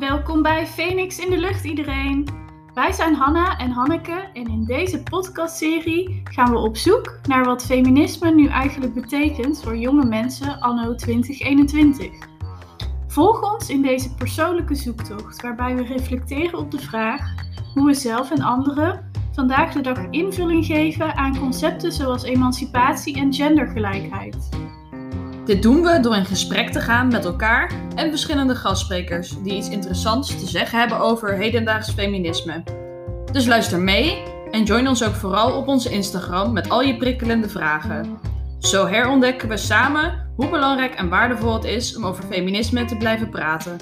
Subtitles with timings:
[0.00, 2.28] Welkom bij Phoenix in de Lucht iedereen.
[2.74, 7.64] Wij zijn Hanna en Hanneke en in deze podcastserie gaan we op zoek naar wat
[7.64, 12.10] feminisme nu eigenlijk betekent voor jonge mensen anno 2021.
[13.06, 17.34] Volg ons in deze persoonlijke zoektocht waarbij we reflecteren op de vraag
[17.74, 23.34] hoe we zelf en anderen vandaag de dag invulling geven aan concepten zoals emancipatie en
[23.34, 24.48] gendergelijkheid.
[25.44, 29.68] Dit doen we door in gesprek te gaan met elkaar en verschillende gastsprekers die iets
[29.68, 32.62] interessants te zeggen hebben over hedendaags feminisme.
[33.32, 37.48] Dus luister mee en join ons ook vooral op onze Instagram met al je prikkelende
[37.48, 38.18] vragen.
[38.58, 43.30] Zo herontdekken we samen hoe belangrijk en waardevol het is om over feminisme te blijven
[43.30, 43.78] praten.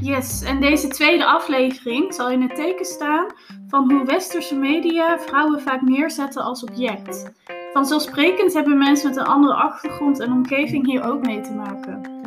[0.00, 3.26] Yes, en deze tweede aflevering zal in het teken staan
[3.68, 7.32] van hoe westerse media vrouwen vaak neerzetten als object.
[7.72, 12.20] Vanzelfsprekend hebben mensen met een andere achtergrond en omgeving hier ook mee te maken.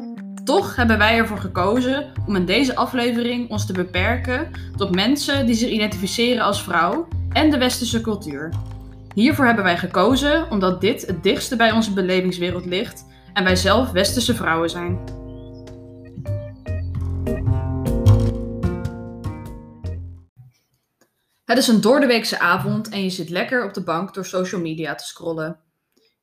[0.44, 5.56] Toch hebben wij ervoor gekozen om in deze aflevering ons te beperken tot mensen die
[5.56, 8.54] zich identificeren als vrouw en de westerse cultuur.
[9.14, 13.92] Hiervoor hebben wij gekozen omdat dit het dichtste bij onze belevingswereld ligt en wij zelf
[13.92, 15.00] westerse vrouwen zijn.
[21.46, 24.96] Het is een doordeweekse avond en je zit lekker op de bank door social media
[24.96, 25.60] te scrollen.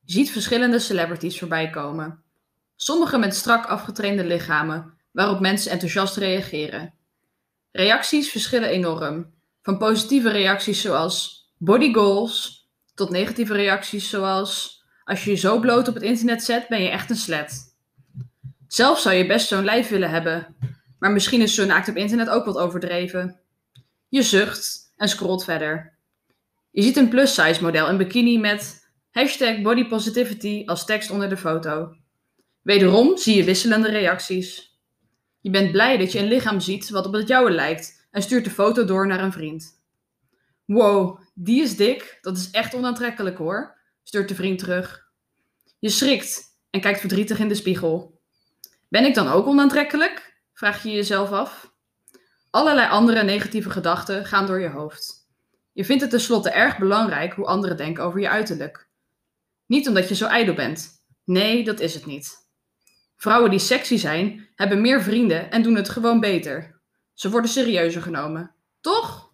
[0.04, 2.22] Je ziet verschillende celebrities voorbij komen.
[2.76, 6.94] Sommigen met strak afgetrainde lichamen, waarop mensen enthousiast reageren.
[7.72, 9.32] Reacties verschillen enorm.
[9.62, 15.88] Van positieve reacties zoals body goals, tot negatieve reacties zoals als je je zo bloot
[15.88, 17.76] op het internet zet, ben je echt een slet.
[18.66, 20.56] Zelf zou je best zo'n lijf willen hebben,
[20.98, 23.40] maar misschien is zo'n act op internet ook wat overdreven.
[24.08, 25.98] Je zucht en scrolt verder.
[26.70, 31.96] Je ziet een plus-size model in bikini met hashtag bodypositivity als tekst onder de foto.
[32.62, 34.80] Wederom zie je wisselende reacties.
[35.40, 38.44] Je bent blij dat je een lichaam ziet wat op het jouwe lijkt en stuurt
[38.44, 39.80] de foto door naar een vriend.
[40.64, 45.10] Wow, die is dik, dat is echt onaantrekkelijk hoor, stuurt de vriend terug.
[45.78, 48.20] Je schrikt en kijkt verdrietig in de spiegel.
[48.88, 50.40] Ben ik dan ook onaantrekkelijk?
[50.52, 51.71] Vraag je jezelf af.
[52.52, 55.28] Allerlei andere negatieve gedachten gaan door je hoofd.
[55.72, 58.88] Je vindt het tenslotte erg belangrijk hoe anderen denken over je uiterlijk.
[59.66, 60.90] Niet omdat je zo ijdel bent.
[61.24, 62.36] Nee, dat is het niet.
[63.16, 66.80] Vrouwen die sexy zijn, hebben meer vrienden en doen het gewoon beter.
[67.14, 68.54] Ze worden serieuzer genomen.
[68.80, 69.30] Toch?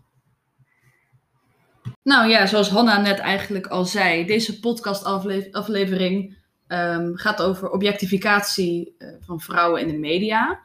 [2.02, 6.36] Nou ja, zoals Hanna net eigenlijk al zei, deze podcastaflevering
[6.68, 10.60] um, gaat over objectificatie uh, van vrouwen in de media.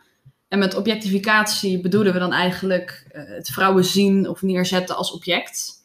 [0.53, 5.84] En met objectificatie bedoelen we dan eigenlijk uh, het vrouwen zien of neerzetten als object.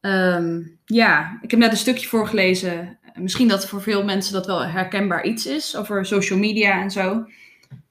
[0.00, 2.98] Um, ja, ik heb net een stukje voorgelezen.
[3.14, 7.02] Misschien dat voor veel mensen dat wel herkenbaar iets is over social media en zo.
[7.02, 7.20] Dan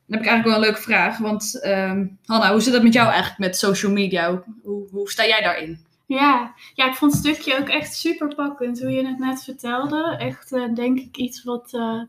[0.10, 1.18] heb ik eigenlijk wel een leuke vraag.
[1.18, 4.44] Want um, Hanna, hoe zit het met jou eigenlijk met social media?
[4.64, 5.86] Hoe, hoe, sta jij daarin?
[6.06, 10.16] Ja, ja, ik vond het stukje ook echt super pakkend hoe je het net vertelde.
[10.20, 12.02] Echt, uh, denk ik, iets wat uh,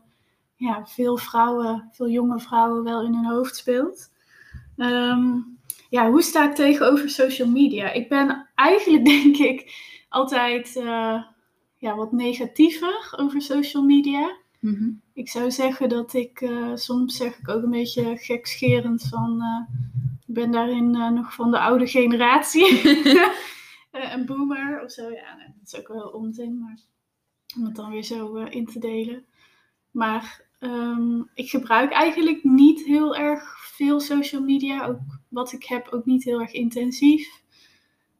[0.59, 4.11] ja, veel vrouwen, veel jonge vrouwen wel in hun hoofd speelt.
[4.77, 5.57] Um,
[5.89, 7.91] ja, hoe sta ik tegenover social media?
[7.91, 9.73] Ik ben eigenlijk, denk ik,
[10.09, 11.23] altijd uh,
[11.77, 14.37] ja, wat negatiever over social media.
[14.59, 15.01] Mm -hmm.
[15.13, 19.75] Ik zou zeggen dat ik, uh, soms zeg ik ook een beetje gekscherend van, uh,
[20.27, 22.81] ik ben daarin nog van de oude generatie.
[24.13, 25.09] een boomer of zo.
[25.09, 26.79] Ja, dat is ook wel onzin, maar
[27.57, 29.25] om het dan weer zo in te delen.
[29.91, 34.85] Maar um, ik gebruik eigenlijk niet heel erg veel social media.
[34.85, 34.99] Ook
[35.29, 37.41] wat ik heb, ook niet heel erg intensief.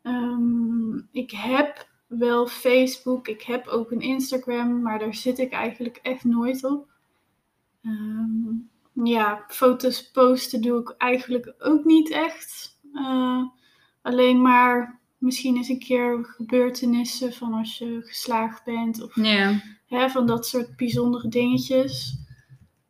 [0.04, 6.00] Um, ik heb wel Facebook, ik heb ook een Instagram, maar daar zit ik eigenlijk
[6.02, 6.88] echt nooit op.
[7.84, 12.80] Um, ja, foto's posten doe ik eigenlijk ook niet echt.
[12.94, 13.44] Uh,
[14.02, 19.02] alleen maar misschien eens een keer gebeurtenissen van als je geslaagd bent.
[19.02, 19.60] Of yeah.
[19.88, 22.18] hè, van dat soort bijzondere dingetjes.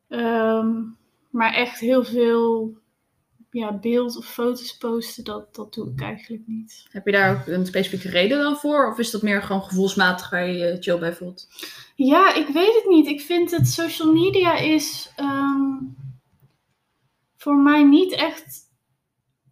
[0.09, 0.97] Um,
[1.29, 2.77] maar echt heel veel
[3.51, 6.87] ja, beeld of foto's posten, dat, dat doe ik eigenlijk niet.
[6.91, 8.91] Heb je daar ook een specifieke reden dan voor?
[8.91, 11.47] Of is dat meer gewoon gevoelsmatig waar je je chill bij voelt?
[11.95, 13.07] Ja, ik weet het niet.
[13.07, 15.95] Ik vind het social media is um,
[17.35, 18.67] voor mij niet echt.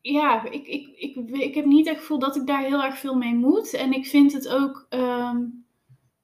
[0.01, 2.97] Ja, ik, ik, ik, ik heb niet echt het gevoel dat ik daar heel erg
[2.97, 3.73] veel mee moet.
[3.73, 4.85] En ik vind het ook.
[4.89, 5.56] Um,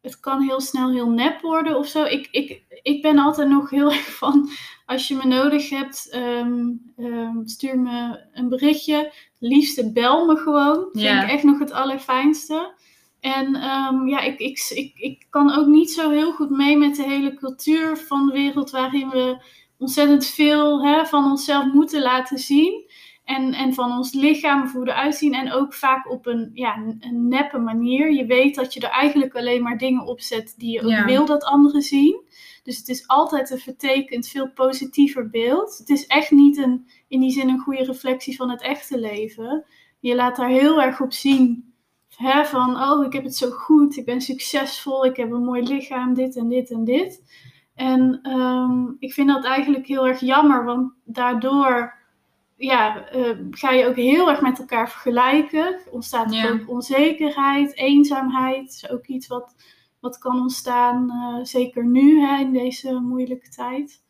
[0.04, 2.04] het kan heel snel heel nep worden of zo.
[2.04, 4.50] Ik, ik, ik ben altijd nog heel erg van,
[4.86, 9.14] als je me nodig hebt, um, um, stuur me een berichtje.
[9.40, 10.90] Liefste bel me gewoon.
[10.92, 12.74] Vind ik echt nog het allerfijnste.
[13.20, 16.96] En um, ja, ik, ik, ik, ik kan ook niet zo heel goed mee met
[16.96, 19.44] de hele cultuur van de wereld waarin we
[19.78, 22.92] ontzettend veel hè, van onszelf moeten laten zien.
[23.24, 25.34] En, en van ons lichaam, of hoe we eruit zien.
[25.34, 28.12] En ook vaak op een, ja, een neppe manier.
[28.12, 31.06] Je weet dat je er eigenlijk alleen maar dingen op zet die je ook Ja.
[31.06, 32.22] wil dat anderen zien.
[32.64, 35.78] Dus het is altijd een vertekend, veel positiever beeld.
[35.78, 39.66] Het is echt niet een, in die zin een goede reflectie van het echte leven.
[40.00, 41.74] Je laat daar heel erg op zien.
[42.16, 45.64] Hè, van, oh, ik heb het zo goed, ik ben succesvol, ik heb een mooi
[45.64, 47.22] lichaam, dit en dit en dit.
[47.76, 52.02] En ehm, ik vind dat eigenlijk heel erg jammer, want daardoor
[52.64, 55.80] ja, eh, ga je ook heel erg met elkaar vergelijken.
[55.92, 56.50] Ontstaat Ja.
[56.50, 58.70] ook onzekerheid, eenzaamheid.
[58.70, 59.56] is ook iets wat,
[60.00, 64.02] wat kan ontstaan, eh, zeker nu hè, in deze moeilijke tijd.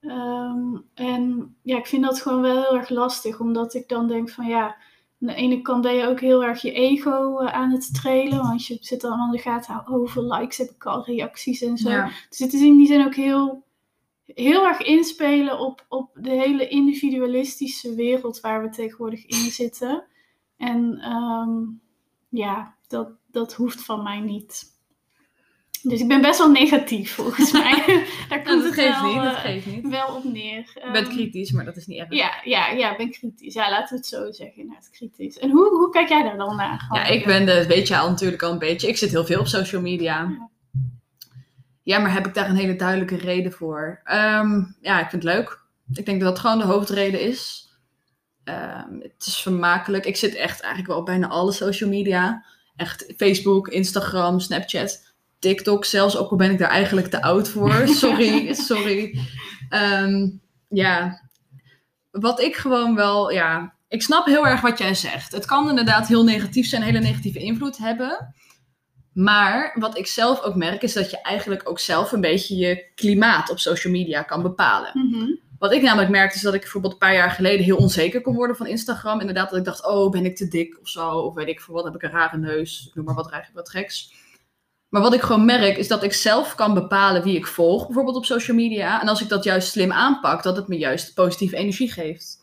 [0.00, 4.30] Ehm, en ja, ik vind dat gewoon wel heel erg lastig, omdat ik dan denk
[4.30, 4.64] van ja,
[5.20, 8.38] aan de ene kant ben je ook heel erg je ego eh, aan het trailen,
[8.38, 11.90] want je zit dan aan de gaten, hoeveel likes heb ik al, reacties en zo.
[11.90, 12.10] Ja.
[12.28, 13.64] Dus het is in die zin ook heel,
[14.34, 20.04] heel erg inspelen op, op de hele individualistische wereld waar we tegenwoordig in zitten.
[20.56, 21.58] En ehm,
[22.28, 24.76] ja, dat, dat hoeft van mij niet.
[25.82, 27.82] Dus ik ben best wel negatief volgens mij.
[28.28, 29.88] Daar Nou, komt dat het geeft wel, niet, dat eh, geeft niet.
[29.88, 30.70] wel op neer.
[30.74, 32.12] Je bent Ehm, kritisch, maar dat is niet erg.
[32.14, 33.54] ja, ja, ja, ik ben kritisch.
[33.54, 35.38] Ja, laten we het zo zeggen, inderdaad, kritisch.
[35.38, 36.86] En hoe, hoe kijk jij daar dan naar?
[36.92, 38.88] Ja, ik ben, dat weet je al natuurlijk al een beetje.
[38.88, 40.14] Ik zit heel veel op social media.
[40.20, 40.48] Ja.
[41.88, 44.00] Ja, maar heb ik daar een hele duidelijke reden voor?
[44.04, 45.60] Ehm, ja, ik vind het leuk.
[45.92, 47.68] Ik denk dat dat gewoon de hoofdreden is.
[48.44, 50.04] Ehm, het is vermakelijk.
[50.04, 52.44] Ik zit echt eigenlijk wel op bijna alle social media.
[52.76, 56.16] Echt Facebook, Instagram, Snapchat, TikTok zelfs.
[56.16, 57.88] Ook al ben ik daar eigenlijk te oud voor.
[58.04, 59.18] Sorry, sorry.
[59.68, 60.28] Ehm,
[60.68, 61.22] ja,
[62.10, 65.32] wat ik gewoon wel, ja, ik snap heel erg wat jij zegt.
[65.32, 68.34] Het kan inderdaad heel negatief zijn, hele negatieve invloed hebben.
[69.18, 72.84] Maar wat ik zelf ook merk, is dat je eigenlijk ook zelf een beetje je
[72.94, 74.90] klimaat op social media kan bepalen.
[74.94, 75.34] Mhm.
[75.58, 78.34] Wat ik namelijk merkte, is dat ik bijvoorbeeld een paar jaar geleden heel onzeker kon
[78.34, 79.20] worden van Instagram.
[79.20, 81.10] Inderdaad, dat ik dacht, oh, ben ik te dik of zo?
[81.10, 82.90] Of weet ik voor wat, heb ik een rare neus?
[82.94, 84.12] Noem maar wat, eigenlijk wat geks.
[84.88, 88.16] Maar wat ik gewoon merk, is dat ik zelf kan bepalen wie ik volg, bijvoorbeeld
[88.16, 89.00] op social media.
[89.00, 92.42] En als ik dat juist slim aanpak, dat het me juist positieve energie geeft.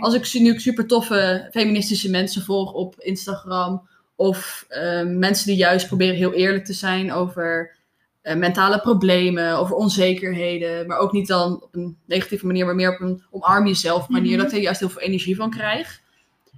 [0.00, 3.88] Als ik nu super toffe feministische mensen volg op Instagram.
[4.20, 7.76] Of eh, mensen die juist proberen heel eerlijk te zijn over
[8.22, 10.86] eh, mentale problemen, over onzekerheden.
[10.86, 14.36] Maar ook niet dan op een negatieve manier, maar meer op een omarm jezelf manier.
[14.36, 14.42] Mhm.
[14.42, 16.00] Dat er juist heel veel energie van krijg.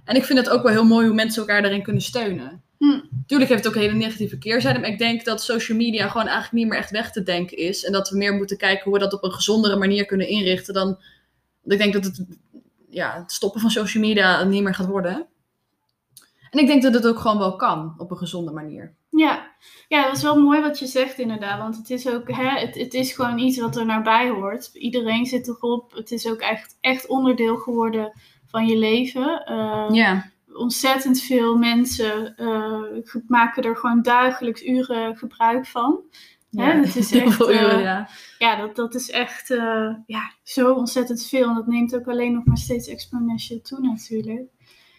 [0.05, 2.61] En ik vind het ook wel heel mooi hoe mensen elkaar daarin kunnen steunen.
[2.77, 2.99] Hm.
[3.27, 4.79] Tuurlijk heeft het ook een hele negatieve keerzijde.
[4.79, 7.83] Maar ik denk dat social media gewoon eigenlijk niet meer echt weg te denken is.
[7.83, 10.73] En dat we meer moeten kijken hoe we dat op een gezondere manier kunnen inrichten.
[10.73, 10.97] Dan,
[11.65, 12.25] ik denk dat het,
[12.89, 15.27] ja, het stoppen van social media niet meer gaat worden.
[16.53, 18.93] En ik denk dat het ook gewoon wel kan op een gezonde manier.
[19.09, 19.51] Ja.
[19.87, 21.59] ja, dat is wel mooi wat je zegt inderdaad.
[21.59, 24.69] Want het is ook, hè, het, het is gewoon iets wat er naar bij hoort.
[24.73, 25.93] Iedereen zit erop.
[25.93, 28.11] Het is ook echt, echt onderdeel geworden
[28.47, 29.45] van je leven.
[29.45, 32.33] Eh, Ja, Ontzettend veel mensen
[33.03, 35.99] ge- maken er gewoon dagelijks uren gebruik van.
[36.51, 38.07] Hè, het is echt, veel uren, eh, ja.
[38.37, 39.47] Ja, dat, dat is echt
[40.05, 41.47] ja, zo ontzettend veel.
[41.47, 44.49] En dat neemt ook alleen nog maar steeds exponentieel toe natuurlijk.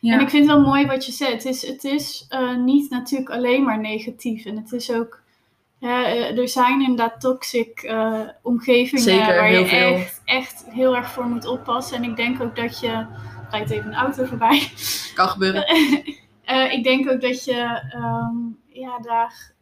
[0.05, 0.15] Ja.
[0.15, 1.33] En ik vind het wel mooi wat je zegt.
[1.33, 4.45] Het is, het is eh, niet natuurlijk alleen maar negatief.
[4.45, 5.21] En het is ook...
[5.79, 9.95] ja, eh, er zijn inderdaad toxic eh, omgevingen Zeker, waar je veel.
[9.95, 11.97] echt, echt heel erg voor moet oppassen.
[11.97, 13.07] En ik denk ook dat je...
[13.51, 14.71] Rijdt even een auto voorbij.
[15.15, 15.67] kan gebeuren.
[16.71, 18.37] Ik denk ook dat je ehm,
[18.69, 19.53] ja, daar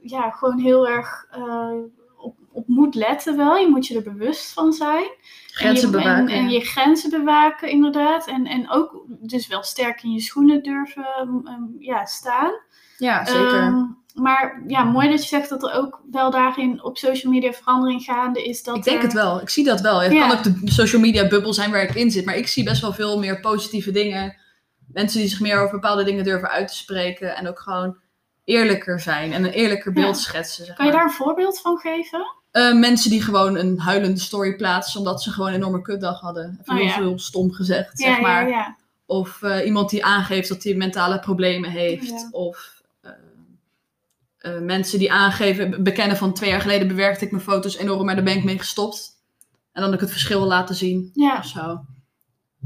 [0.00, 1.26] ja, gewoon heel erg
[2.52, 3.56] op, moet letten wel.
[3.56, 5.04] Je moet je er bewust van zijn.
[5.46, 6.28] Grenzen en je, bewaken.
[6.28, 8.26] En, en je grenzen bewaken, inderdaad.
[8.26, 11.06] En, en ook dus wel sterk in je schoenen durven
[11.44, 12.52] ehm, ja, staan.
[12.98, 13.58] ja, zeker.
[13.60, 13.82] Ehm,
[14.14, 18.02] maar ja, mooi dat je zegt dat er ook wel daarin op social media verandering
[18.02, 18.62] gaande is.
[18.62, 19.40] Dat ik denk er- het wel.
[19.40, 20.00] Ik zie dat wel.
[20.02, 20.28] Het Ja.
[20.28, 22.24] kan ook de social media bubbel zijn waar ik in zit.
[22.24, 24.36] Maar ik zie best wel veel meer positieve dingen.
[24.92, 27.36] Mensen die zich meer over bepaalde dingen durven uit te spreken.
[27.36, 27.96] En ook gewoon
[28.44, 29.32] eerlijker zijn.
[29.32, 30.22] En een eerlijker beeld Ja.
[30.22, 30.64] schetsen.
[30.64, 32.26] Zeg Kan je daar een voorbeeld van geven?
[32.50, 34.98] Eh, mensen die gewoon een huilende story plaatsen.
[34.98, 36.58] Omdat ze gewoon een enorme kutdag hadden.
[36.60, 36.94] Even Oh, heel ja.
[36.94, 37.98] veel stom gezegd.
[37.98, 38.48] Ja, zeg maar.
[38.48, 38.76] ja.
[39.06, 42.28] Of eh, iemand die aangeeft dat hij mentale problemen heeft.
[42.30, 42.80] Of
[44.40, 48.14] eh, mensen die aangeven, bekennen van twee jaar geleden bewerkte ik mijn foto's enorm, maar
[48.14, 49.10] daar ben ik mee gestopt.
[49.72, 51.38] En dan ik het verschil laten zien ja.
[51.38, 51.80] of zo.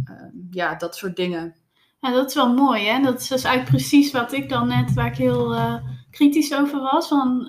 [0.04, 0.14] Eh,
[0.50, 1.54] ja, dat soort dingen.
[2.00, 3.02] Ja, dat is wel mooi, hè?
[3.02, 5.56] Dat is dus eigenlijk precies wat ik dan net, waar ik heel
[6.10, 7.08] kritisch over was.
[7.08, 7.48] Van,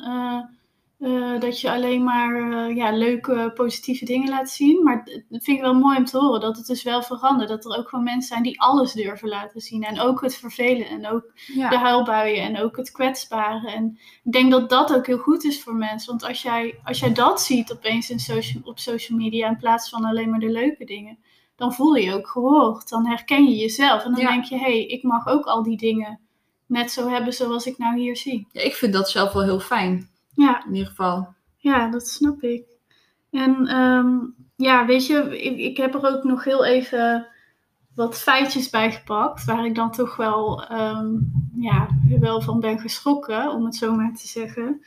[0.99, 4.83] eh, dat je alleen maar eh, ja, leuke, positieve dingen laat zien.
[4.83, 7.49] Maar dat vind ik wel mooi om te horen, dat het dus wel verandert.
[7.49, 9.83] Dat er ook gewoon mensen zijn die alles durven laten zien.
[9.83, 11.69] En ook het vervelen en ook Ja.
[11.69, 13.71] de huilbuien en ook het kwetsbare.
[13.71, 16.09] En ik denk dat dat ook heel goed is voor mensen.
[16.09, 19.89] Want als jij, als jij dat ziet opeens in social, op social media in plaats
[19.89, 21.17] van alleen maar de leuke dingen,
[21.55, 22.89] dan voel je je ook gehoord.
[22.89, 24.03] Dan herken je jezelf.
[24.03, 24.27] En dan Ja.
[24.31, 26.19] denk je, hé, hey, ik mag ook al die dingen
[26.65, 28.47] net zo hebben zoals ik nou hier zie.
[28.51, 31.33] Ja, ik vind dat zelf wel heel fijn, Ja, in ieder geval.
[31.57, 32.65] ja dat snap ik.
[33.31, 34.17] En ehm,
[34.55, 37.27] ja, weet je, ik, ik heb er ook nog heel even
[37.95, 39.45] wat feitjes bij gepakt.
[39.45, 41.13] Waar ik dan toch wel, ehm,
[41.55, 41.87] ja,
[42.19, 44.81] wel van ben geschrokken, om het zo maar te zeggen.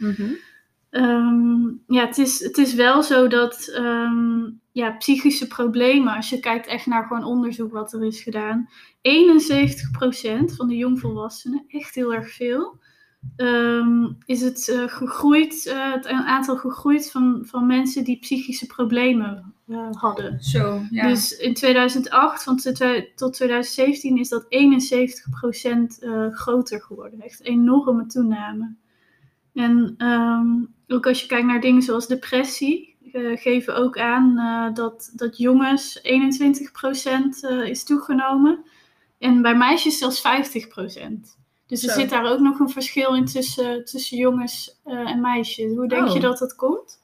[0.91, 3.71] Ehm, ja, het is, het is wel zo dat
[4.73, 8.69] ja, psychische problemen, als je kijkt echt naar gewoon onderzoek wat er is gedaan,
[9.03, 12.79] 71% van de jongvolwassenen, echt heel erg veel,
[13.37, 19.55] ehm, is het eh, gegroeid, eh, het aantal gegroeid van, van mensen die psychische problemen
[19.67, 20.43] eh, hadden.
[20.43, 21.09] Zo, ja.
[21.09, 22.61] Dus in 2008 van
[23.15, 27.21] tot 2017 is dat 71% eh groter geworden.
[27.21, 28.75] Echt een enorme toename.
[29.55, 30.47] En ehm,
[30.89, 34.35] ook als je kijkt naar dingen zoals depressie, eh, geven ook aan
[34.75, 38.65] dat, dat jongens 21% eh, is toegenomen.
[39.19, 41.38] En bij meisjes zelfs 50%.
[41.69, 42.01] Dus er Zo.
[42.01, 45.75] zit daar ook nog een verschil in tussen, tussen jongens eh, en meisjes.
[45.75, 46.15] Hoe denk Oh.
[46.15, 47.01] je dat dat komt?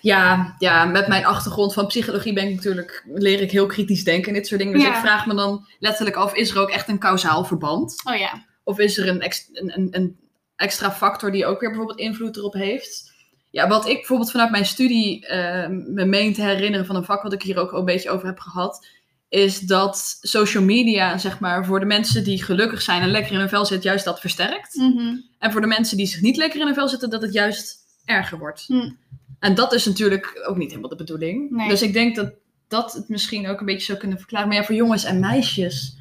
[0.00, 4.28] Ja, ja, met mijn achtergrond van psychologie ben ik natuurlijk, leer ik heel kritisch denken
[4.28, 4.74] en dit soort dingen.
[4.74, 4.94] Dus Ja.
[4.94, 8.02] ik vraag me dan letterlijk af, is er ook echt een kausaal verband?
[8.04, 8.44] Oh ja.
[8.64, 10.16] Of is er een, ex- een, een, een
[10.56, 13.12] extra factor die ook weer bijvoorbeeld invloed erop heeft?
[13.50, 17.22] Ja, wat ik bijvoorbeeld vanuit mijn studie eh, me meen te herinneren van een vak
[17.22, 18.86] wat ik hier ook al een beetje over heb gehad,
[19.34, 23.38] is dat social media, zeg maar, voor de mensen die gelukkig zijn en lekker in
[23.38, 24.74] hun vel zitten, juist dat versterkt.
[24.74, 25.16] Mhm.
[25.38, 27.76] En voor de mensen die zich niet lekker in hun vel zitten, dat het juist
[28.04, 28.64] erger wordt.
[28.66, 28.90] Hm.
[29.38, 31.50] En dat is natuurlijk ook niet helemaal de bedoeling.
[31.50, 31.68] Nee.
[31.68, 32.32] Dus ik denk dat
[32.68, 34.48] dat het misschien ook een beetje zou kunnen verklaren.
[34.48, 35.96] Maar ja, voor jongens en meisjes.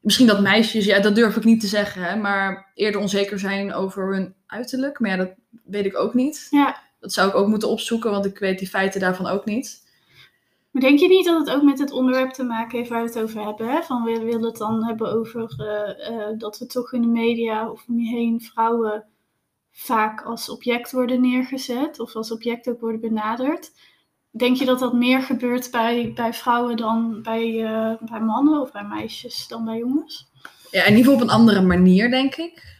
[0.00, 3.74] Misschien dat meisjes, ja, dat durf ik niet te zeggen, hè, maar eerder onzeker zijn
[3.74, 5.00] over hun uiterlijk.
[5.00, 5.30] Maar ja, dat
[5.64, 6.46] weet ik ook niet.
[6.50, 6.80] Ja.
[7.00, 9.86] Dat zou ik ook moeten opzoeken, want ik weet die feiten daarvan ook niet.
[10.70, 13.08] Maar denk je niet dat het ook met het onderwerp te maken heeft waar we
[13.08, 13.68] het over hebben?
[13.68, 13.82] Hè?
[13.82, 17.70] Van we willen het dan hebben over eh, eh, dat we toch in de media
[17.70, 19.04] of om je heen vrouwen
[19.72, 23.70] vaak als object worden neergezet of als object ook worden benaderd.
[24.30, 28.72] Denk je dat dat meer gebeurt bij, bij vrouwen dan bij, eh, bij mannen of
[28.72, 30.30] bij meisjes dan bij jongens?
[30.70, 32.76] Ja, in ieder geval op een andere manier, denk ik.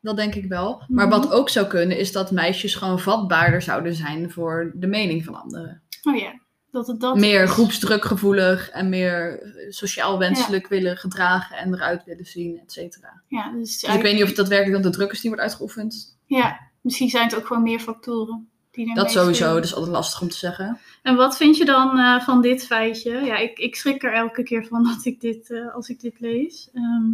[0.00, 0.82] Dat denk ik wel.
[0.88, 1.20] Maar Mhm.
[1.20, 5.34] wat ook zou kunnen, is dat meisjes gewoon vatbaarder zouden zijn voor de mening van
[5.34, 5.82] anderen.
[6.02, 7.50] Oh ja, dat het dat meer is.
[7.50, 13.22] groepsdrukgevoelig en meer eh, sociaal wenselijk willen gedragen en eruit willen zien, et cetera.
[13.28, 15.44] Ja, dus, Dus ik weet niet of het daadwerkelijk dan de druk is die wordt
[15.44, 16.18] uitgeoefend.
[16.26, 18.48] ja, misschien zijn het ook gewoon meer factoren.
[18.70, 20.78] Die Dat sowieso, dat is altijd lastig om te zeggen.
[21.02, 23.24] En wat vind je dan eh, van dit feitje?
[23.24, 26.20] Ja, ik, ik schrik er elke keer van dat ik dit, eh, als ik dit
[26.20, 26.68] lees.
[26.74, 27.06] Ehm,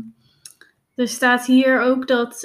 [0.95, 2.43] er staat hier ook dat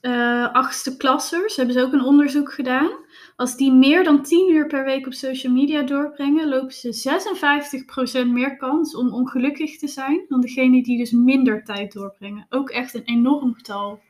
[0.00, 2.90] eh, achtste klassers, hebben ze ook een onderzoek gedaan.
[3.36, 8.26] Als die meer dan 10 uur per week op social media doorbrengen, lopen ze 56%
[8.32, 12.46] meer kans om ongelukkig te zijn dan degene die dus minder tijd doorbrengen.
[12.50, 14.00] Ook echt een enorm getal.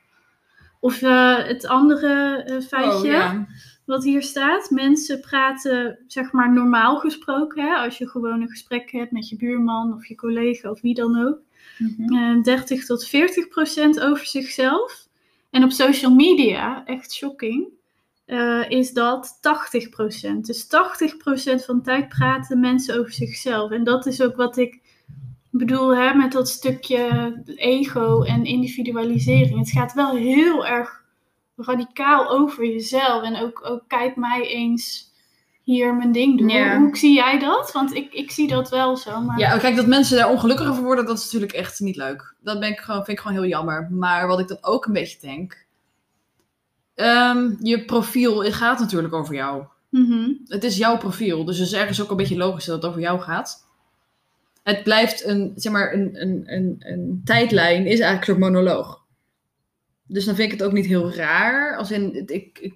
[0.80, 3.46] Of eh, het andere eh, feitje Oh, ja.
[3.86, 4.70] wat hier staat.
[4.70, 7.62] Mensen praten, zeg maar, normaal gesproken.
[7.62, 7.74] Hè?
[7.74, 11.26] Als je gewoon een gesprek hebt met je buurman of je collega of wie dan
[11.26, 11.38] ook.
[11.78, 12.14] Mhm.
[12.14, 15.08] eh 30 tot 40 procent over zichzelf.
[15.50, 17.68] En op social media, echt shocking,
[18.26, 20.46] eh, is dat 80 procent.
[20.46, 23.70] Dus 80 procent van de tijd praten mensen over zichzelf.
[23.70, 24.80] En dat is ook wat ik
[25.50, 29.58] bedoel hè, met dat stukje ego en individualisering.
[29.58, 31.04] Het gaat wel heel erg
[31.56, 33.22] radicaal over jezelf.
[33.22, 35.14] En ook, ook kijk mij eens
[35.62, 36.76] hier mijn ding doen.
[36.76, 37.72] Hoe, zie jij dat?
[37.72, 39.20] Want ik, ik zie dat wel zo.
[39.20, 39.38] Maar...
[39.38, 42.34] Ja, kijk, dat mensen daar ongelukkiger voor worden, dat is natuurlijk echt niet leuk.
[42.40, 43.88] Dat ben ik gewoon, vind ik gewoon heel jammer.
[43.90, 45.65] Maar wat ik dan ook een beetje denk.
[46.96, 49.64] Ehm, je profiel het gaat natuurlijk over jou.
[49.90, 50.32] Mhm.
[50.44, 53.00] Het is jouw profiel, dus het is ergens ook een beetje logisch dat het over
[53.00, 53.66] jou gaat.
[54.62, 59.04] Het blijft een, zeg maar, een, een, een, een tijdlijn, is eigenlijk een soort monoloog.
[60.06, 61.76] Dus dan vind ik het ook niet heel raar.
[61.76, 62.74] Als in, ik, ik,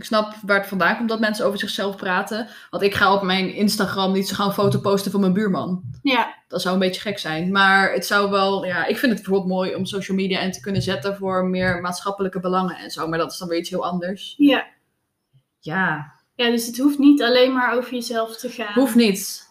[0.00, 2.48] ik snap waar het vandaan komt dat mensen over zichzelf praten.
[2.70, 5.82] Want ik ga op mijn Instagram niet zo gaan een foto posten van mijn buurman.
[6.02, 7.52] Ja, Dat zou een beetje gek zijn.
[7.52, 10.60] Maar het zou wel, ja, ik vind het bijvoorbeeld mooi om social media in te
[10.60, 13.08] kunnen zetten voor meer maatschappelijke belangen en zo.
[13.08, 14.34] Maar dat is dan weer iets heel anders.
[14.36, 14.66] ja.
[15.62, 18.72] Ja, Ja, dus het hoeft niet alleen maar over jezelf te gaan.
[18.74, 19.49] Hoeft niet.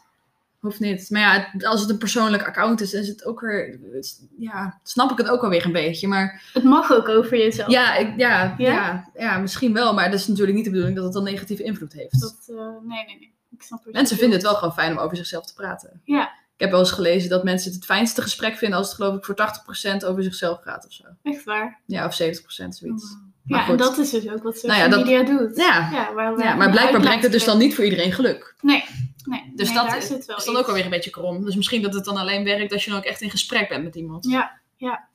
[0.59, 1.09] Hoeft niet.
[1.09, 3.79] Maar ja, het- als het een persoonlijk account is, is het ook weer.
[3.93, 6.07] het- ja, snap ik het ook alweer een beetje.
[6.07, 7.69] Maar Het mag ook over jezelf.
[7.71, 8.73] ja, ik, ja, Ja?
[8.73, 9.09] ja?
[9.15, 9.93] Ja, misschien wel.
[9.93, 12.21] Maar dat is natuurlijk niet de bedoeling dat het dan negatieve invloed heeft.
[12.21, 13.33] Dat, eh, nee, nee, nee.
[13.51, 16.01] Ik snap je Mensen vinden het wel gewoon fijn om over zichzelf te praten.
[16.03, 16.23] Ja.
[16.55, 19.15] Ik heb wel eens gelezen dat mensen het het fijnste gesprek vinden als het geloof
[19.17, 21.03] ik voor 80% over zichzelf gaat of zo.
[21.23, 21.79] Echt waar.
[21.85, 23.03] Ja, of 70% zoiets.
[23.43, 23.79] Ja, Maar en goed.
[23.79, 25.55] dat is dus ook wat social Nou ja, dat- media doet.
[25.57, 25.89] Ja.
[25.91, 28.55] ja, waar Ja, maar blijkbaar brengt het dus dan niet voor iedereen geluk.
[28.61, 28.83] Nee,
[29.29, 30.61] Nee, Dus nee, dat daar zit wel is dan iets.
[30.63, 31.45] ook alweer een beetje krom.
[31.45, 33.83] Dus misschien dat het dan alleen werkt als je dan ook echt in gesprek bent
[33.83, 34.25] met iemand.
[34.25, 35.07] Ja, ja.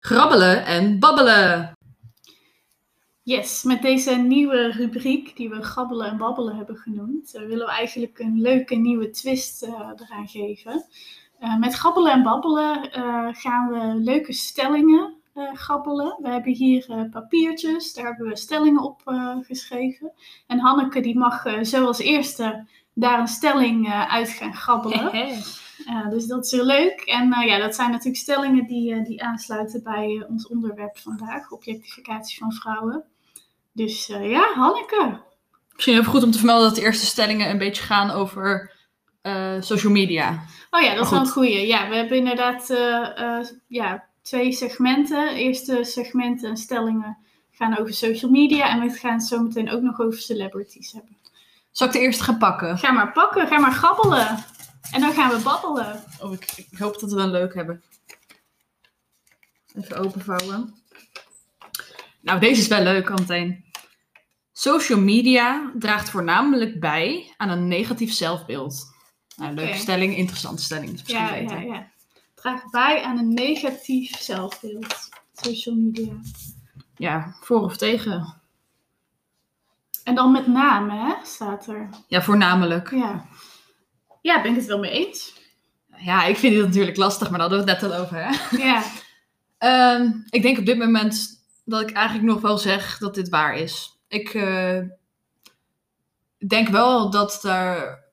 [0.00, 1.72] Grabbelen en babbelen.
[3.22, 7.72] Yes, met deze nieuwe rubriek die we Gabbelen en Babbelen hebben genoemd, eh, willen we
[7.72, 10.84] eigenlijk een leuke nieuwe twist eh, eraan geven.
[11.38, 12.88] Eh, met Gabbelen en Babbelen
[13.34, 16.18] gaan we leuke stellingen eh, gabbelen.
[16.22, 20.12] We hebben hier eh, papiertjes, daar hebben we stellingen op eh, geschreven.
[20.46, 25.10] En Hanneke die mag eh, zo als eerste daar een stelling uit gaan gabbelen.
[25.86, 27.00] Eh, dus dat is heel leuk.
[27.00, 32.52] En ja, dat zijn natuurlijk stellingen die, die aansluiten bij ons onderwerp vandaag, objectificatie van
[32.52, 33.04] vrouwen.
[33.72, 35.20] Dus ja, Hanneke.
[35.74, 38.72] Misschien even goed om te vermelden dat de eerste stellingen een beetje gaan over
[39.60, 40.44] social media.
[40.70, 41.34] Oh ja, dat is wel een Goed.
[41.34, 41.66] goeie.
[41.66, 42.66] Ja, we hebben inderdaad
[43.66, 45.34] ja, twee segmenten.
[45.34, 47.18] Eerste segmenten en stellingen
[47.50, 48.68] gaan over social media.
[48.70, 51.16] En we gaan het zo meteen ook nog over celebrities hebben.
[51.70, 52.78] Zal ik de eerste gaan pakken?
[52.78, 54.44] Ga maar pakken, ga maar gabbelen.
[54.92, 56.04] En dan gaan we babbelen.
[56.20, 57.82] Oh, ik, ik hoop dat we dan leuk hebben.
[59.74, 60.74] Even openvouwen.
[62.20, 63.64] Nou, deze is wel leuk meteen.
[64.52, 68.94] Social media draagt voornamelijk bij aan een negatief zelfbeeld.
[69.36, 70.92] Nou, leuke stelling, interessante stelling.
[70.92, 71.60] is misschien Ja, beter.
[71.66, 71.90] ja, ja.
[72.46, 75.08] Draagt bij aan een negatief zelfbeeld.
[75.32, 76.12] Social media.
[76.96, 78.40] ja, voor of tegen?
[80.04, 81.88] En dan met name, hè, staat er.
[82.08, 82.90] Ja, voornamelijk.
[82.90, 83.24] Ja.
[84.20, 85.40] Ja, ben ik het wel mee eens.
[85.96, 88.16] Ja, ik vind dit natuurlijk lastig, maar daar hadden we het net al over.
[88.24, 88.56] Hè?
[88.56, 88.82] Ja,
[89.58, 93.56] Ehm, ik denk op dit moment dat ik eigenlijk nog wel zeg dat dit waar
[93.56, 93.98] is.
[94.08, 94.80] Ik eh,
[96.46, 98.04] denk wel dat daar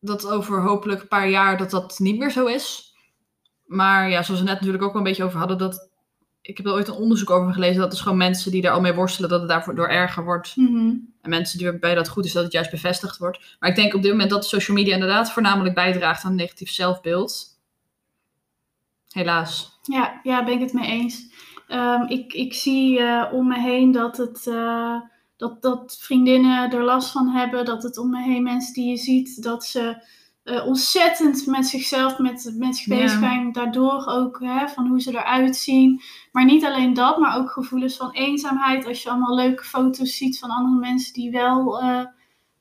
[0.00, 2.85] dat over hopelijk een paar jaar dat dat niet meer zo is.
[3.66, 5.88] Maar ja, zoals we net natuurlijk ook wel een beetje over hadden, dat
[6.46, 8.80] ik heb er ooit een onderzoek over gelezen dat is gewoon mensen die daar al
[8.80, 10.56] mee worstelen dat het daarvoor door erger wordt.
[10.56, 10.94] Mhm.
[11.20, 13.56] En mensen die waarbij dat goed is dat het juist bevestigd wordt.
[13.60, 16.70] Maar ik denk op dit moment dat social media inderdaad voornamelijk bijdraagt aan een negatief
[16.70, 17.54] zelfbeeld.
[19.10, 19.78] Helaas.
[19.82, 21.34] ja, ja, ben ik het mee eens.
[21.68, 25.00] Ehm, ik, ik zie eh, om me heen dat, het, eh,
[25.36, 27.64] dat, dat vriendinnen er last van hebben.
[27.64, 30.02] Dat het om me heen mensen die je ziet, dat ze
[30.46, 33.52] eh, ontzettend met zichzelf, met, met zich bezig zijn.
[33.52, 36.00] Daardoor ook hè, van hoe ze eruit zien.
[36.32, 38.86] Maar niet alleen dat, maar ook gevoelens van eenzaamheid.
[38.86, 42.04] Als je allemaal leuke foto's ziet van andere mensen die wel eh,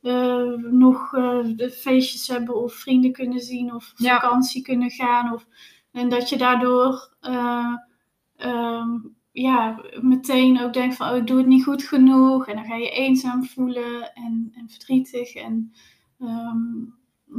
[0.02, 1.10] eh, nog
[1.56, 4.20] de feestjes hebben of vrienden kunnen zien of Ja.
[4.20, 5.34] vakantie kunnen gaan.
[5.34, 5.46] Of,
[5.92, 7.74] en dat je daardoor eh,
[8.38, 8.90] ehm,
[9.32, 12.48] ja, meteen ook denkt van oh, ik doe het niet goed genoeg.
[12.48, 15.36] En dan ga je eenzaam voelen en, en verdrietig.
[15.36, 15.74] En
[16.20, 16.84] ehm,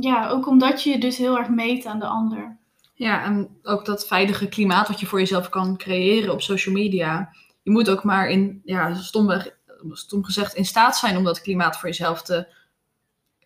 [0.01, 2.57] ja, ook omdat je je dus heel erg meet aan de ander.
[2.95, 7.31] Ja, en ook dat veilige klimaat wat je voor jezelf kan creëren op social media.
[7.63, 9.49] Je moet ook maar in, ja, stomweg,
[9.91, 12.55] stom gezegd, in staat zijn om dat klimaat voor jezelf te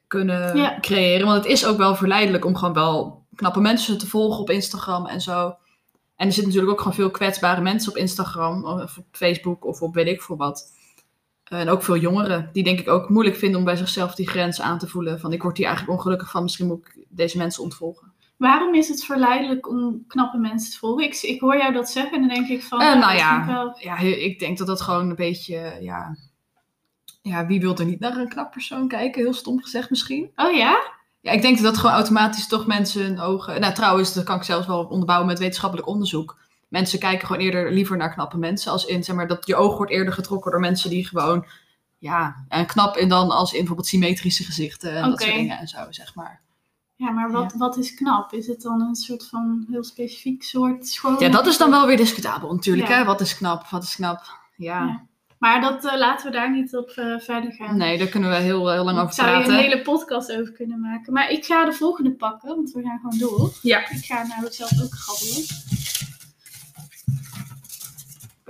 [0.07, 0.81] kunnen Ja.
[0.81, 1.26] creëren.
[1.26, 5.07] Want het is ook wel verleidelijk om gewoon wel knappe mensen te volgen op Instagram
[5.07, 5.55] en zo.
[6.16, 9.83] En er zitten natuurlijk ook gewoon veel kwetsbare mensen op Instagram of op Facebook of
[9.83, 10.72] op weet ik voor wat.
[11.58, 14.60] En ook veel jongeren die denk ik ook moeilijk vinden om bij zichzelf die grens
[14.60, 15.20] aan te voelen.
[15.20, 18.12] Van ik word hier eigenlijk ongelukkig van, misschien moet ik deze mensen ontvolgen.
[18.36, 21.04] Waarom is het verleidelijk om knappe mensen te volgen?
[21.04, 22.80] Ik, ik hoor jou dat zeggen en dan denk ik van...
[22.80, 23.40] Ja, nou ja.
[23.40, 26.16] ik wel- ja, ik denk dat dat gewoon een beetje, ja...
[27.22, 29.22] Ja, wie wil er niet naar een knap persoon kijken?
[29.22, 30.30] Heel stom gezegd misschien.
[30.36, 30.82] Oh ja?
[31.20, 33.60] Ja, ik denk dat dat gewoon automatisch toch mensen hun ogen...
[33.60, 36.38] Nou, trouwens, dat kan ik zelfs wel onderbouwen met wetenschappelijk onderzoek.
[36.70, 38.72] Mensen kijken gewoon eerder liever naar knappe mensen.
[38.72, 41.44] Als in, zeg maar, dat je oog wordt eerder getrokken door mensen die gewoon...
[41.98, 45.68] Ja, en knap in dan als in bijvoorbeeld symmetrische gezichten en dat soort dingen en
[45.68, 46.40] zo, zeg maar.
[46.96, 48.33] Ja, maar wat, wat is knap?
[48.33, 51.16] Is het dan een soort van heel specifiek soort schoon?
[51.18, 52.96] Ja, dat is dan wel weer discutabel natuurlijk, Ja.
[52.98, 53.04] hè.
[53.04, 54.22] Wat is knap, wat is knap?
[54.56, 55.09] Ja, Ja.
[55.38, 57.76] Maar dat eh, laten we daar niet op eh, verder gaan.
[57.76, 59.52] nee, daar kunnen we heel, heel lang over zou je praten.
[59.54, 61.12] een hele podcast over kunnen maken.
[61.12, 63.52] Maar ik ga de volgende pakken, want we gaan gewoon door.
[63.62, 63.78] Ja.
[63.90, 65.46] Ik ga nou zelf ook grabbelen.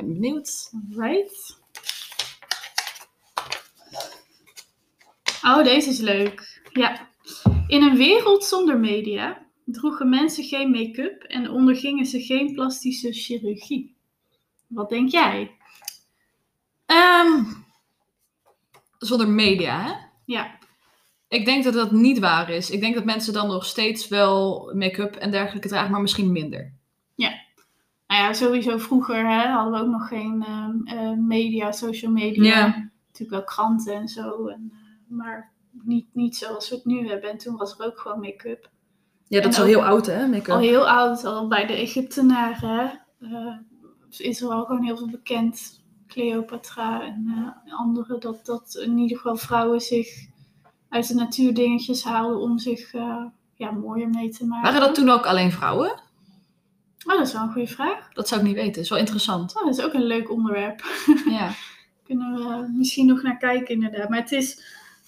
[0.00, 0.70] Ben benieuwd.
[0.90, 1.58] Right.
[5.42, 6.62] Oh, deze is leuk.
[6.72, 7.08] Ja.
[7.66, 13.96] In een wereld zonder media droegen mensen geen make-up en ondergingen ze geen plastische chirurgie.
[14.66, 15.56] Wat denk jij?
[16.86, 17.44] Ehm,
[18.98, 19.92] zonder media, hè?
[20.24, 20.58] Ja,
[21.28, 22.70] Ik denk dat dat niet waar is.
[22.70, 26.79] Ik denk dat mensen dan nog steeds wel make-up en dergelijke dragen, maar misschien minder.
[28.10, 32.42] Nou ja, sowieso vroeger hè, hadden we ook nog geen ehm, eh, media, social media.
[32.44, 32.90] Ja.
[33.06, 34.46] Natuurlijk wel kranten en zo.
[34.46, 37.30] En, eh, maar niet, niet zoals we het nu hebben.
[37.30, 38.70] En toen was er ook gewoon make-up.
[39.28, 40.54] Ja, dat is al heel oud, hè, make-up.
[40.54, 43.56] Al heel oud, al bij de Egyptenaren eh,
[44.18, 49.16] is er al gewoon heel veel bekend Cleopatra en eh, andere, dat, dat in ieder
[49.16, 50.08] geval vrouwen zich
[50.88, 52.92] uit de natuur dingetjes haalden om zich
[53.54, 54.72] ja, mooier mee te maken.
[54.72, 56.08] Waren dat toen ook alleen vrouwen?
[57.06, 58.12] Oh, dat is wel een goede vraag.
[58.12, 58.72] Dat zou ik niet weten.
[58.72, 59.56] Dat is wel interessant.
[59.56, 60.84] Oh, dat is ook een leuk onderwerp.
[61.30, 61.50] Ja.
[62.04, 64.08] Kunnen we misschien nog naar kijken, inderdaad.
[64.08, 64.64] Maar het is.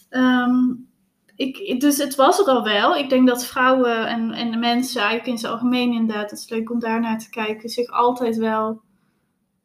[0.08, 0.54] ehm,
[1.36, 2.96] ik, dus het was er al wel.
[2.96, 6.48] Ik denk dat vrouwen en, en de mensen eigenlijk in zijn algemeen inderdaad, het is
[6.48, 8.82] leuk om daar naar te kijken, zich altijd wel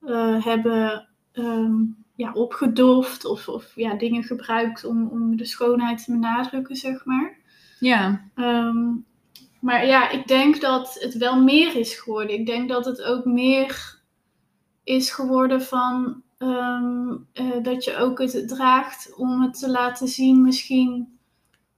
[0.02, 1.76] eh, hebben ehm,
[2.16, 7.38] ja, opgedoft of, of ja, dingen gebruikt om, om de schoonheid te benadrukken, zeg maar.
[7.80, 8.30] Ja.
[8.36, 8.86] Ehm,
[9.68, 12.36] maar ja, ik denk dat het wel meer is geworden.
[12.40, 14.00] Ik denk dat het ook meer
[14.84, 20.42] is geworden van ehm, eh, dat je ook het draagt om het te laten zien
[20.42, 21.20] misschien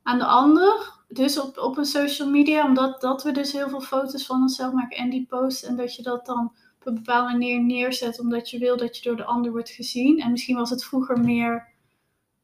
[0.03, 0.93] aan de ander.
[1.07, 4.73] Dus op, op een social media, omdat dat we dus heel veel foto's van onszelf
[4.73, 5.69] maken en die posten.
[5.69, 6.45] En dat je dat dan
[6.79, 10.19] op een bepaalde manier neerzet, omdat je wil dat je door de ander wordt gezien.
[10.19, 11.67] En misschien was het vroeger meer,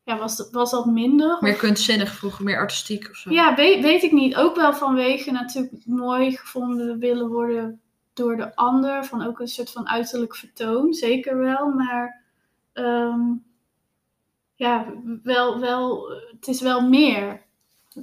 [0.06, 1.38] ja, was, dat- was dat minder.
[1.40, 3.32] Meer kunstzinnig vroeger, meer artistiek of zo.
[3.32, 4.36] Ja, weet, weet ik niet.
[4.36, 7.82] Ook wel vanwege natuurlijk mooi gevonden willen worden
[8.14, 9.06] door de ander.
[9.06, 11.68] Van ook een soort van uiterlijk vertoon, zeker wel.
[11.68, 12.24] Maar
[12.74, 13.22] ehm,
[14.56, 14.86] ja,
[15.24, 17.44] wel, wel, het is wel meer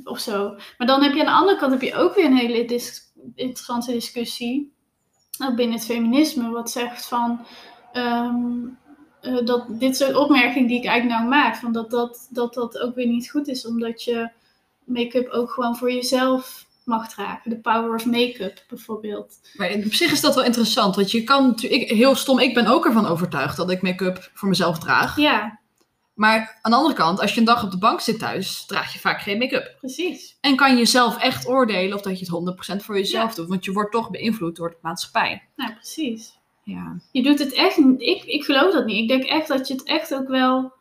[0.04, 0.54] of zo.
[0.78, 3.12] Maar dan heb je aan de andere kant heb je ook weer een hele dis-
[3.34, 4.72] interessante discussie.
[5.44, 7.46] Ook binnen het feminisme, wat zegt van.
[7.92, 8.60] ehm,
[9.22, 12.78] eh, dat dit soort opmerkingen die ik eigenlijk nou maak, van dat, dat, dat dat
[12.78, 14.30] ook weer niet goed is, omdat je
[14.84, 17.50] make-up ook gewoon voor jezelf mag dragen.
[17.50, 19.40] De power of make-up bijvoorbeeld.
[19.54, 22.54] Maar op zich is dat wel interessant, want je kan natuurlijk, ik- heel stom, ik
[22.54, 25.16] ben ook ervan overtuigd dat ik make-up voor mezelf draag.
[25.16, 25.60] Ja,
[26.14, 28.92] Maar aan de andere kant, als je een dag op de bank zit thuis, draag
[28.92, 29.74] je vaak geen make-up.
[29.78, 30.36] precies.
[30.40, 33.36] En kan je zelf echt oordelen of dat je het 100% voor jezelf Ja.
[33.36, 35.42] doet, want je wordt toch beïnvloed door de maatschappij.
[35.56, 36.38] Nou, precies.
[36.64, 39.02] Ja, Je doet het echt, ik, ik geloof dat niet.
[39.02, 40.72] Ik denk echt dat je het echt ook wel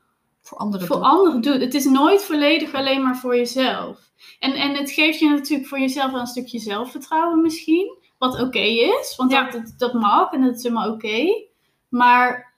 [0.42, 1.06] voor anderen voor doet.
[1.06, 1.62] anderen doet.
[1.62, 4.00] Het is nooit volledig alleen maar voor jezelf.
[4.40, 7.98] En, en het geeft je natuurlijk voor jezelf wel een stukje zelfvertrouwen misschien.
[8.18, 9.50] Wat oké is, want Ja.
[9.50, 11.46] dat, dat, mag en dat is helemaal oké.
[11.90, 12.54] Maar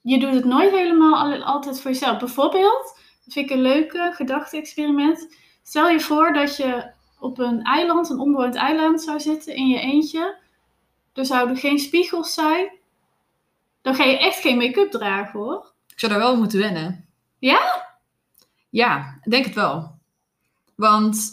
[0.00, 2.18] je doet het nooit helemaal al- altijd voor jezelf.
[2.18, 5.36] Bijvoorbeeld, dat vind ik een leuke gedachte-experiment.
[5.62, 6.90] Stel je voor dat je
[7.20, 10.36] op een eiland, een onbewoond eiland zou zitten in je eentje.
[11.16, 12.70] Er zouden geen spiegels zijn.
[13.82, 15.72] Dan ga je echt geen make-up dragen hoor.
[15.92, 17.08] Ik zou daar wel moeten wennen.
[17.38, 17.86] Ja?
[18.70, 19.98] Ja, ik denk het wel.
[20.74, 21.30] Want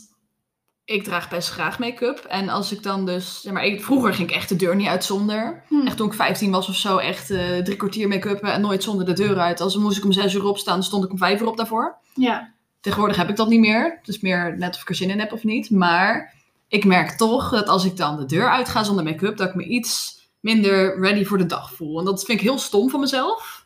[0.85, 2.17] ik draag best graag make-up.
[2.17, 3.41] En als ik dan dus...
[3.41, 5.63] Zeg maar, ik, vroeger ging ik echt de deur niet uit zonder.
[5.67, 5.85] Hm.
[5.85, 9.05] Echt toen ik 15 was of zo, echt eh, drie kwartier make-up en nooit zonder
[9.05, 9.61] de deur uit.
[9.61, 11.97] Als moest ik om zes uur opstaan, stond ik om vijf uur op daarvoor.
[12.13, 12.53] Ja.
[12.81, 13.99] Tegenwoordig heb ik dat niet meer.
[14.03, 15.69] Dus meer net of ik er zin in heb of niet.
[15.69, 16.33] Maar
[16.73, 19.55] ik merk toch dat als ik dan de deur uit ga zonder make-up, dat ik
[19.55, 21.99] me iets minder ready voor de dag voel.
[21.99, 23.65] En dat vind ik heel stom van mezelf.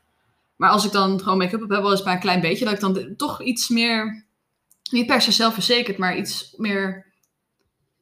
[0.56, 2.80] Maar als ik dan gewoon make-up heb, wel eens maar een klein beetje, dat ik
[2.80, 4.26] dan toch iets meer,
[4.92, 7.06] niet per se zelfverzekerd, maar iets meer,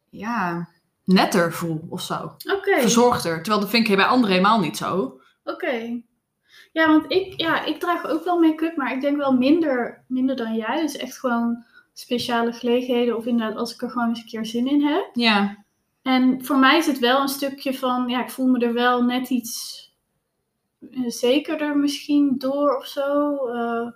[0.10, 0.70] ja,
[1.04, 2.36] netter voel of zo.
[2.56, 2.80] Oké.
[2.80, 3.36] Verzorgder.
[3.36, 5.22] Terwijl dat vind ik bij anderen helemaal niet zo.
[5.44, 6.02] Oké.
[6.72, 10.36] Ja, want ik, ja, ik draag ook wel make-up, maar ik denk wel minder, minder
[10.36, 10.82] dan jij.
[10.82, 11.64] Dus echt gewoon
[11.98, 15.10] speciale gelegenheden of inderdaad als ik er gewoon eens een keer zin in heb.
[15.14, 15.64] Ja.
[16.02, 19.04] En voor mij is het wel een stukje van, ja, ik voel me er wel
[19.04, 19.84] net iets
[20.92, 23.36] eh, zekerder misschien door of zo.
[23.48, 23.92] Eh,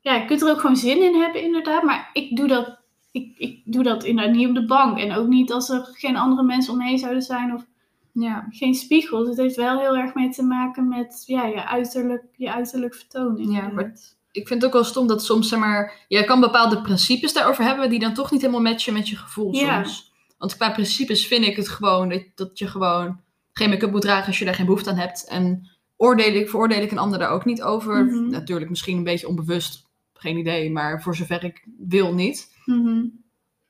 [0.00, 2.78] ja, je kunt er ook gewoon zin in hebben inderdaad, maar ik doe dat,
[3.10, 4.98] ik, ik doe dat inderdaad niet op de bank.
[4.98, 7.66] En ook niet als er geen andere mensen omheen zouden zijn of
[8.12, 8.46] Ja.
[8.50, 9.28] geen spiegels.
[9.28, 13.50] Het heeft wel heel erg mee te maken met ja, je, uiterlijk, je uiterlijk vertoon.
[13.50, 13.92] Ja, maar-
[14.32, 17.64] ik vind het ook wel stom dat soms, zeg maar, je kan bepaalde principes daarover
[17.64, 19.84] hebben die dan toch niet helemaal matchen met je gevoel Ja.
[19.84, 20.12] soms.
[20.38, 23.20] Want qua principes vind ik het gewoon dat, dat je gewoon
[23.52, 25.28] geen make-up moet dragen als je daar geen behoefte aan hebt.
[25.28, 28.04] En oordeel ik, veroordeel ik een ander daar ook niet over.
[28.04, 28.30] Mhm.
[28.30, 32.56] Natuurlijk misschien een beetje onbewust, geen idee, maar voor zover ik wil niet.
[32.64, 33.04] Mhm.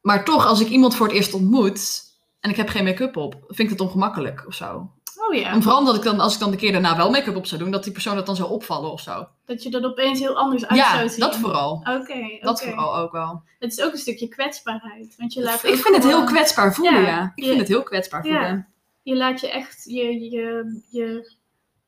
[0.01, 2.03] Maar toch, als ik iemand voor het eerst ontmoet
[2.41, 4.91] en ik heb geen make-up op, vind ik het ongemakkelijk of zo.
[5.33, 7.37] Oh ja, En vooral dat ik dan, als ik dan de keer daarna wel make-up
[7.37, 9.29] op zou doen, dat die persoon dat dan zou opvallen of zo.
[9.47, 11.21] dat je er opeens heel anders uit Ja, zou zien.
[11.21, 11.73] dat vooral.
[12.01, 13.43] Oké, Dat vooral ook wel.
[13.59, 15.15] Het is ook een stukje kwetsbaarheid.
[15.19, 17.09] Want je laat Ik vind het heel kwetsbaar voelen, ja.
[17.09, 18.33] Ja, Ik je- vind het heel kwetsbaar Ja.
[18.33, 18.67] voelen.
[19.03, 21.33] Je laat je echt je, je, je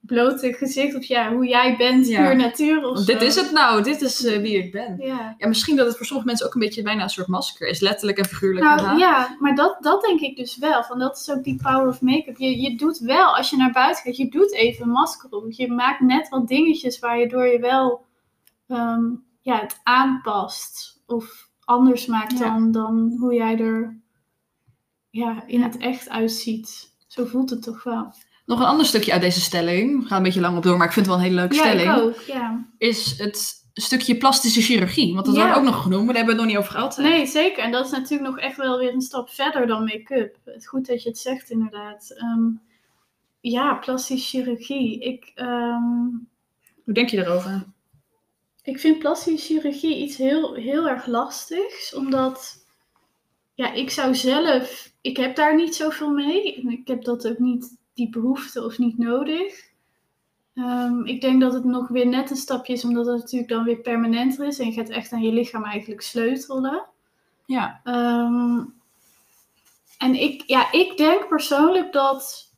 [0.07, 2.23] blote gezicht, of ja, hoe jij bent, Ja.
[2.25, 3.05] puur natuur of zo.
[3.05, 4.97] dit is het nou, dit is eh, wie ik ben.
[5.01, 5.35] Ja.
[5.39, 7.81] Ja, misschien dat het voor sommige mensen ook een beetje bijna een soort masker is.
[7.81, 8.67] Letterlijk en figuurlijk.
[8.67, 10.83] Nou ja, maar dat, dat denk ik dus wel.
[10.85, 12.39] Van dat is ook die power of make-up.
[12.39, 15.45] Je, je doet wel, als je naar buiten gaat, je doet even een masker op.
[15.49, 18.05] Je maakt net wat dingetjes waardoor je wel
[18.69, 19.03] ehm,
[19.41, 21.03] ja, het aanpast.
[21.07, 22.39] Of anders maakt Ja.
[22.39, 24.01] dan, dan hoe jij er
[25.11, 26.93] ja, in het echt uitziet.
[27.07, 28.13] Zo voelt het toch wel.
[28.47, 30.03] Nog een ander stukje uit deze stelling.
[30.03, 31.55] We gaan een beetje lang op door, maar ik vind het wel een hele leuke
[31.55, 31.93] Ja, stelling.
[31.97, 32.65] ik ook, ja.
[32.79, 35.15] Is het stukje plastische chirurgie.
[35.15, 35.43] Want dat Ja.
[35.43, 36.97] wordt ook nog genoemd, maar daar hebben we het nog niet over gehad.
[36.97, 37.03] hè?
[37.03, 37.63] Nee, zeker.
[37.63, 40.37] En dat is natuurlijk nog echt wel weer een stap verder dan make-up.
[40.65, 42.15] Goed dat je het zegt, inderdaad.
[42.19, 42.43] Ehm,
[43.41, 44.99] ja, plastische chirurgie.
[45.01, 45.83] Ik, ehm,
[46.85, 47.65] Hoe denk je daarover?
[48.63, 51.95] ik vind plastische chirurgie iets heel, heel erg lastigs.
[51.95, 52.57] Omdat,
[53.55, 54.93] ja, ik zou zelf...
[55.01, 56.55] Ik heb daar niet zoveel mee.
[56.55, 59.73] En ik heb dat ook niet, die behoefte of niet nodig.
[60.55, 63.65] Ehm, ik denk dat het nog weer net een stapje is, omdat het natuurlijk dan
[63.65, 64.59] weer permanenter is.
[64.59, 66.87] En je gaat echt aan je lichaam eigenlijk sleutelen.
[67.47, 67.81] Ja.
[67.85, 68.65] Ehm,
[69.99, 72.53] en ik, ja, ik denk persoonlijk dat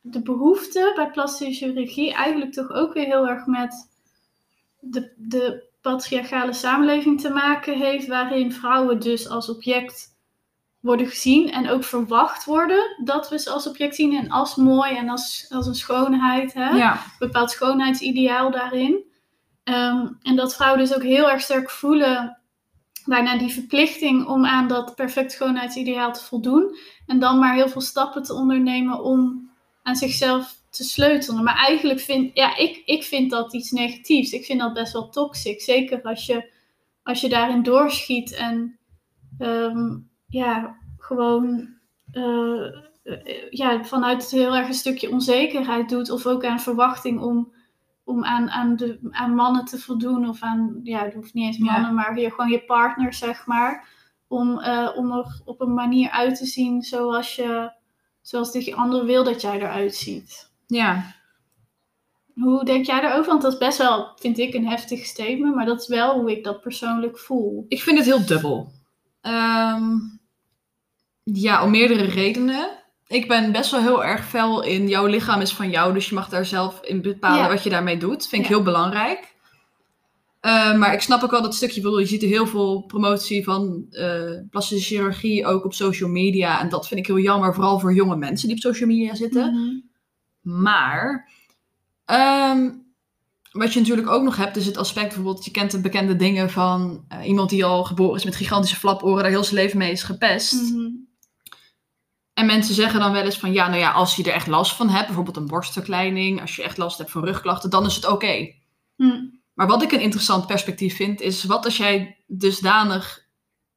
[0.00, 3.90] de behoefte bij plastische chirurgie eigenlijk toch ook weer heel erg met
[4.80, 10.13] de, de patriarchale samenleving te maken heeft, waarin vrouwen dus als object
[10.84, 14.96] worden gezien en ook verwacht worden dat we ze als object zien en als mooi
[14.96, 16.54] en als, als een schoonheid.
[16.54, 16.68] Hè?
[16.68, 16.92] Ja.
[16.92, 19.04] een bepaald schoonheidsideaal daarin.
[19.62, 22.38] Ehm, en dat vrouwen dus ook heel erg sterk voelen
[23.04, 26.76] bijna die verplichting om aan dat perfect schoonheidsideaal te voldoen.
[27.06, 29.50] En dan maar heel veel stappen te ondernemen om
[29.82, 31.44] aan zichzelf te sleutelen.
[31.44, 34.32] Maar eigenlijk vind ja, ik, ik vind dat iets negatiefs.
[34.32, 35.60] Ik vind dat best wel toxic.
[35.60, 36.52] Zeker als je,
[37.02, 38.78] als je daarin doorschiet en
[39.38, 39.96] ehm,
[40.34, 41.68] ja, gewoon
[42.10, 42.66] eh,
[43.50, 46.10] ja, vanuit heel erg een stukje onzekerheid doet.
[46.10, 47.52] Of ook aan verwachting om,
[48.04, 50.28] om aan, aan, de, aan mannen te voldoen.
[50.28, 51.72] Of aan, ja, het hoeft niet eens Ja.
[51.72, 53.88] mannen, maar je, gewoon je partner, zeg maar.
[54.28, 57.72] Om, eh, om er op een manier uit te zien zoals, je,
[58.20, 60.52] zoals de ander wil dat jij eruit ziet.
[60.66, 61.14] Ja.
[62.34, 63.30] Hoe denk jij daarover?
[63.30, 65.54] Want dat is best wel, vind ik, een heftig statement.
[65.54, 67.64] Maar dat is wel hoe ik dat persoonlijk voel.
[67.68, 68.72] Ik vind het heel dubbel.
[69.20, 69.92] Ehm,
[71.24, 72.70] ja, om meerdere redenen.
[73.06, 76.14] Ik ben best wel heel erg fel in jouw lichaam is van jou, dus je
[76.14, 77.48] mag daar zelf in bepalen Ja.
[77.48, 78.28] wat je daarmee doet.
[78.28, 78.54] Vind ik Ja.
[78.54, 79.32] heel belangrijk.
[80.40, 83.44] Eh, maar ik snap ook wel dat stukje, bedoel, je ziet er heel veel promotie
[83.44, 86.60] van eh, plastische chirurgie ook op social media.
[86.60, 89.52] En dat vind ik heel jammer, vooral voor jonge mensen die op social media zitten.
[89.54, 89.80] Mhm.
[90.62, 91.30] Maar
[92.04, 92.70] ehm,
[93.52, 96.50] wat je natuurlijk ook nog hebt, is het aspect bijvoorbeeld, je kent de bekende dingen
[96.50, 99.90] van eh, iemand die al geboren is met gigantische flaporen, daar heel zijn leven mee
[99.92, 100.52] is gepest.
[100.52, 100.88] Mhm.
[102.34, 104.76] En mensen zeggen dan wel eens van, ja, nou ja, als je er echt last
[104.76, 108.08] van hebt, bijvoorbeeld een borstverkleining, als je echt last hebt van rugklachten, dan is het
[108.08, 108.52] oké.
[108.96, 109.20] Hm.
[109.54, 113.26] Maar wat ik een interessant perspectief vind, is wat als jij dusdanig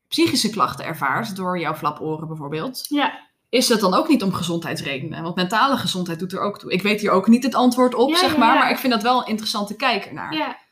[0.07, 5.23] psychische klachten ervaart, door jouw flaporen bijvoorbeeld, Ja, is dat dan ook niet om gezondheidsredenen?
[5.23, 6.71] Want mentale gezondheid doet er ook toe.
[6.71, 8.93] Ik weet hier ook niet het antwoord op, Ja, zeg ja, maar, maar ik vind
[8.93, 10.33] dat wel een interessante kijker naar.
[10.33, 10.65] ja.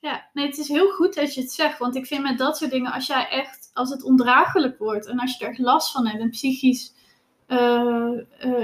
[0.00, 1.78] Ja, nee, het is heel goed dat je het zegt.
[1.78, 5.18] Want ik vind met dat soort dingen, als jij echt, als het ondraaglijk wordt en
[5.20, 6.94] als je er echt last van hebt en psychisch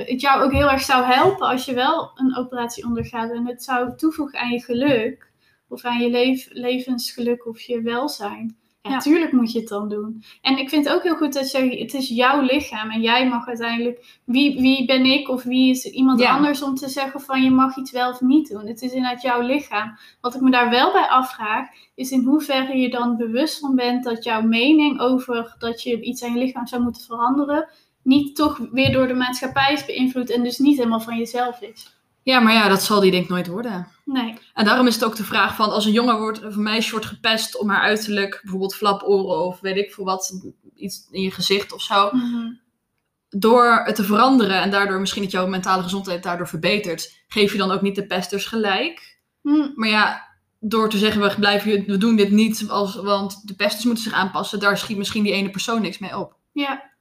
[0.05, 3.63] het jou ook heel erg zou helpen als je wel een operatie ondergaat en het
[3.65, 5.31] zou toevoegen aan je geluk
[5.69, 8.57] of aan je levensgeluk of je welzijn.
[8.83, 8.99] Ja, Ja.
[8.99, 10.23] tuurlijk moet je het dan doen.
[10.43, 13.29] En ik vind het ook heel goed dat je, het is jouw lichaam en jij
[13.29, 16.31] mag uiteindelijk, wie, wie ben ik of wie is iemand Ja.
[16.37, 18.67] anders om te zeggen van je mag iets wel of niet doen.
[18.67, 19.99] Het is inderdaad jouw lichaam.
[20.21, 24.05] Wat ik me daar wel bij afvraag, is in hoeverre je dan bewust van bent
[24.05, 27.69] dat jouw mening over dat je iets aan je lichaam zou moeten veranderen,
[28.05, 31.93] niet toch weer door de maatschappij is beïnvloed en dus niet helemaal van jezelf is.
[32.23, 33.89] Ja, maar ja, dat zal die denk ik nooit worden.
[34.05, 34.39] Nee.
[34.55, 36.91] En daarom is het ook de vraag van, als een jongen wordt, of een meisje
[36.91, 41.31] wordt gepest om haar uiterlijk, bijvoorbeeld flaporen of weet ik veel wat, iets in je
[41.31, 42.53] gezicht of zo, Mhm.
[43.29, 47.59] door het te veranderen en daardoor misschien dat jouw mentale gezondheid daardoor verbetert, geef je
[47.59, 49.19] dan ook niet de pesters gelijk.
[49.43, 49.71] Hm.
[49.75, 50.27] Maar ja,
[50.61, 54.13] door te zeggen, we, blijven, we doen dit niet, als, want de pesters moeten zich
[54.13, 56.37] aanpassen, daar schiet misschien die ene persoon niks mee op.
[56.53, 56.93] Ja.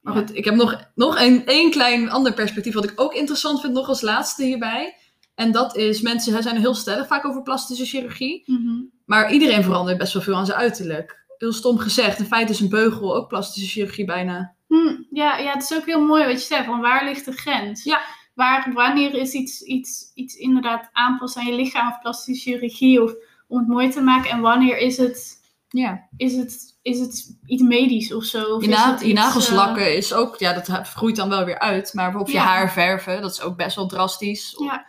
[0.00, 3.60] Maar goed, ik heb nog, nog een, één klein ander perspectief wat ik ook interessant
[3.60, 4.96] vind, nog als laatste hierbij.
[5.34, 8.42] En dat is, mensen zijn heel stellig vaak over plastische chirurgie.
[8.46, 8.82] Mhm.
[9.04, 11.18] Maar iedereen verandert best wel veel aan zijn uiterlijk.
[11.38, 14.54] Heel stom gezegd, in feite is een beugel ook plastische chirurgie bijna.
[14.66, 16.64] Hm, ja, ja, het is ook heel mooi wat je zegt.
[16.64, 17.84] Van waar ligt de grens?
[17.84, 18.00] Ja.
[18.34, 23.14] Waar, wanneer is iets, iets, iets inderdaad aanpassen aan je lichaam of plastische chirurgie of
[23.48, 24.30] om het mooi te maken?
[24.30, 26.08] En wanneer is het, Ja.
[26.16, 28.42] is het, is het iets medisch of zo?
[28.54, 31.16] Of Je, is na- het je iets, nagels eh, lakken is ook, ja, dat groeit
[31.16, 31.94] dan wel weer uit.
[31.94, 32.48] Maar bijvoorbeeld je Ja.
[32.48, 34.56] haar verven, dat is ook best wel drastisch.
[34.58, 34.86] Ja.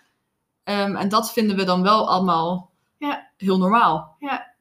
[0.64, 3.30] Ehm, en dat vinden we dan wel allemaal Ja.
[3.38, 4.16] heel normaal.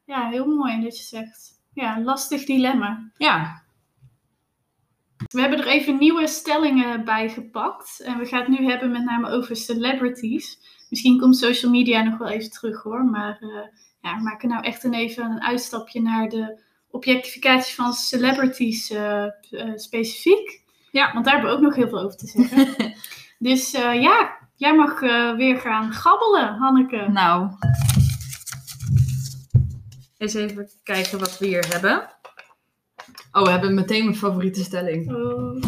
[0.05, 1.49] ja, heel mooi dat je zegt.
[1.73, 3.11] Ja, een lastig dilemma.
[3.17, 3.63] Ja,
[5.17, 8.01] We hebben er even nieuwe stellingen bij gepakt.
[8.05, 10.57] En we gaan het nu hebben met name over celebrities.
[10.89, 13.05] Misschien komt social media nog wel even terug hoor.
[13.05, 13.49] Maar eh,
[14.01, 16.61] ja, we maken nou echt een even een uitstapje naar de
[16.91, 19.31] objectificatie van celebrities eh, eh,
[19.75, 20.63] specifiek.
[20.91, 21.13] Ja.
[21.13, 22.93] Want daar hebben we ook nog heel veel over te zeggen.
[23.37, 24.99] Dus eh, ja, jij mag
[25.35, 27.09] weer gaan gabbelen, Hanneke.
[27.09, 27.49] Nou.
[30.17, 32.09] Eens even kijken wat we hier hebben.
[33.31, 35.13] Oh, we hebben meteen mijn favoriete stelling.
[35.15, 35.63] Oh,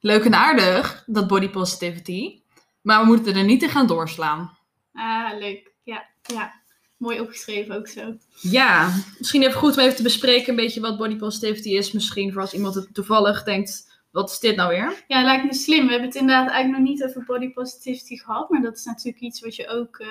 [0.00, 2.40] Leuk en aardig, dat body positivity.
[2.82, 4.58] Maar we moeten er niet in gaan doorslaan.
[4.92, 5.74] ah, leuk.
[5.82, 6.52] Ja, ja.
[6.96, 8.16] Mooi opgeschreven ook zo.
[8.40, 11.92] Ja, misschien even goed om even te bespreken een beetje wat body positivity is.
[11.92, 15.04] Misschien voor als iemand het toevallig denkt, wat is dit nou weer?
[15.06, 15.84] Ja, lijkt me slim.
[15.84, 18.50] We hebben het inderdaad eigenlijk nog niet over body positivity gehad.
[18.50, 20.08] Maar dat is natuurlijk iets wat je ook eh,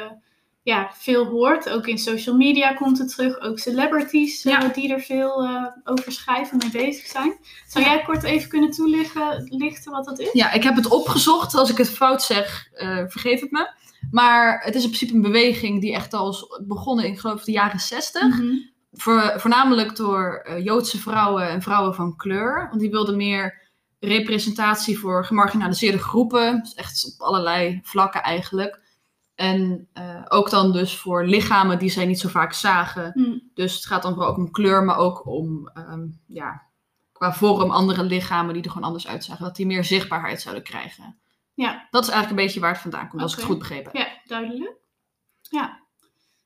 [0.64, 1.70] ja, veel hoort.
[1.70, 3.40] Ook in social media komt het terug.
[3.40, 4.68] Ook celebrities eh, Ja.
[4.68, 7.38] die er veel eh, over schrijven, mee bezig zijn.
[7.68, 10.32] Zou jij kort even kunnen toelichten lichten wat dat is?
[10.32, 11.56] Ja, ik heb het opgezocht.
[11.56, 12.68] Als ik het fout zeg,
[13.08, 13.70] vergeef het me.
[14.12, 17.44] Maar het is in principe een beweging die echt al is begonnen in, ik geloof,
[17.44, 18.22] de jaren 60.
[18.22, 18.56] Mhm.
[18.92, 22.68] Voor, voornamelijk door eh, Joodse vrouwen en vrouwen van kleur.
[22.70, 23.64] Want die wilden meer
[24.00, 26.60] representatie voor gemarginaliseerde groepen.
[26.60, 28.84] Dus echt op allerlei vlakken eigenlijk.
[29.36, 33.12] En eh, ook dan dus voor lichamen die zij niet zo vaak zagen.
[33.14, 33.40] Hm.
[33.54, 36.64] Dus het gaat dan vooral ook om kleur, maar ook om ehm, ja,
[37.12, 39.44] qua vorm andere lichamen die er gewoon anders uitzagen.
[39.44, 41.18] Dat die meer zichtbaarheid zouden krijgen.
[41.56, 41.88] Ja.
[41.92, 44.02] Dat is eigenlijk een beetje waar het vandaan komt, als ik het goed begrepen heb.
[44.08, 44.74] Ja, duidelijk.
[45.42, 45.80] Ja.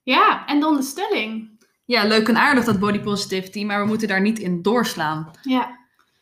[0.03, 1.57] Ja, en dan de stelling.
[1.85, 5.31] Ja, leuk en aardig dat body positivity, maar we moeten daar niet in doorslaan.
[5.41, 5.77] Ja.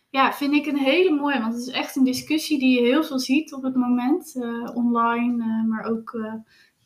[0.10, 1.40] ja, vind ik een hele mooie.
[1.40, 4.36] Want het is echt een discussie die je heel veel ziet op het moment.
[4.36, 6.34] eh, online, eh, maar ook eh,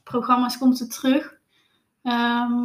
[0.04, 1.40] programma's komt het terug.
[2.04, 2.64] Ehm,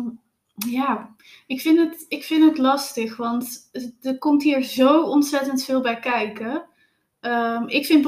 [0.55, 1.15] ja,
[1.47, 3.17] ik vind, het, ik vind het lastig.
[3.17, 3.71] Want
[4.01, 6.65] er komt hier zo ontzettend veel bij kijken.
[7.27, 8.03] Ehm, ik vind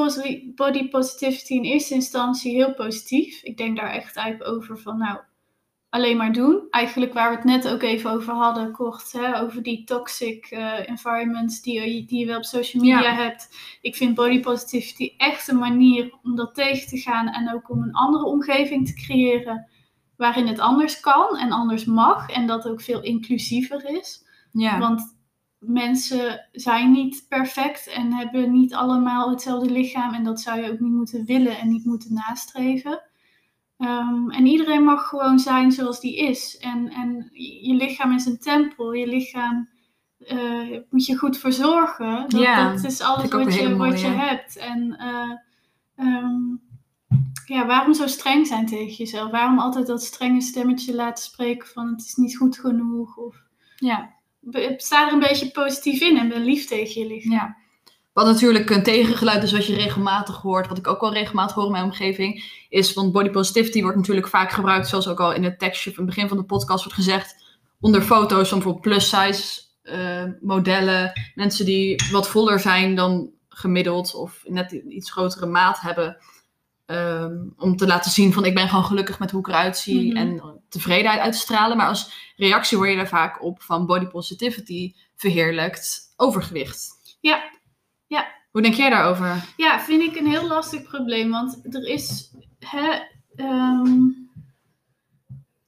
[0.55, 3.43] body, positivity in eerste instantie heel positief.
[3.43, 5.19] Ik denk daar echt eigenlijk over van, nou,
[5.89, 6.67] alleen maar doen.
[6.71, 10.89] Eigenlijk waar we het net ook even over hadden, kort, hè, over die toxic eh,
[10.89, 13.15] environments die, je- die je wel op social media Ja.
[13.15, 13.49] hebt.
[13.81, 17.83] Ik vind body positivity echt een manier om dat tegen te gaan en ook om
[17.83, 19.69] een andere omgeving te creëren
[20.17, 24.27] waarin het anders kan en anders mag en dat ook veel inclusiever is.
[24.53, 25.18] Ja, Want
[25.59, 30.15] mensen zijn niet perfect en hebben niet allemaal hetzelfde lichaam.
[30.15, 33.03] En dat zou je ook niet moeten willen en niet moeten nastreven.
[33.79, 36.59] Ehm, en iedereen mag gewoon zijn zoals die is.
[36.59, 37.29] En, en
[37.63, 38.93] je lichaam is een tempel.
[38.93, 39.69] Je lichaam
[40.19, 42.21] eh, moet je goed verzorgen.
[42.29, 44.57] Dat, Ja, dat is alles wat je, wat je hebt.
[44.57, 45.33] En eh,
[45.97, 46.57] ehm,
[47.47, 49.31] ja, waarom zo streng zijn tegen jezelf?
[49.31, 53.17] Waarom altijd dat strenge stemmetje laten spreken van het is niet goed genoeg?
[53.17, 53.37] Of
[53.77, 54.15] ja,
[54.77, 57.57] sta er een beetje positief in en ben lief tegen je ja.
[58.13, 61.65] Wat natuurlijk een tegengeluid is wat je regelmatig hoort, wat ik ook wel regelmatig hoor
[61.65, 65.45] in mijn omgeving, is, want body positivity wordt natuurlijk vaak gebruikt, zoals ook al in
[65.45, 67.45] het tekstje van het begin van de podcast wordt gezegd,
[67.81, 74.43] onder foto's van bijvoorbeeld plus-size eh, modellen, mensen die wat voller zijn dan gemiddeld of
[74.45, 76.17] net iets grotere maat hebben,
[76.89, 80.09] ehm, om te laten zien van ik ben gewoon gelukkig met hoe ik eruit zie
[80.09, 80.17] Mhm.
[80.17, 81.77] en tevredenheid uit te stralen.
[81.77, 86.91] Maar als reactie hoor je daar vaak op van body positivity verheerlijkt overgewicht.
[87.21, 87.51] Ja.
[88.07, 88.27] Ja.
[88.51, 89.45] Hoe denk jij daarover?
[89.57, 91.31] Ja, vind ik een heel lastig probleem.
[91.31, 92.31] Want er is.
[92.59, 92.99] Hè,
[93.37, 93.97] ehm,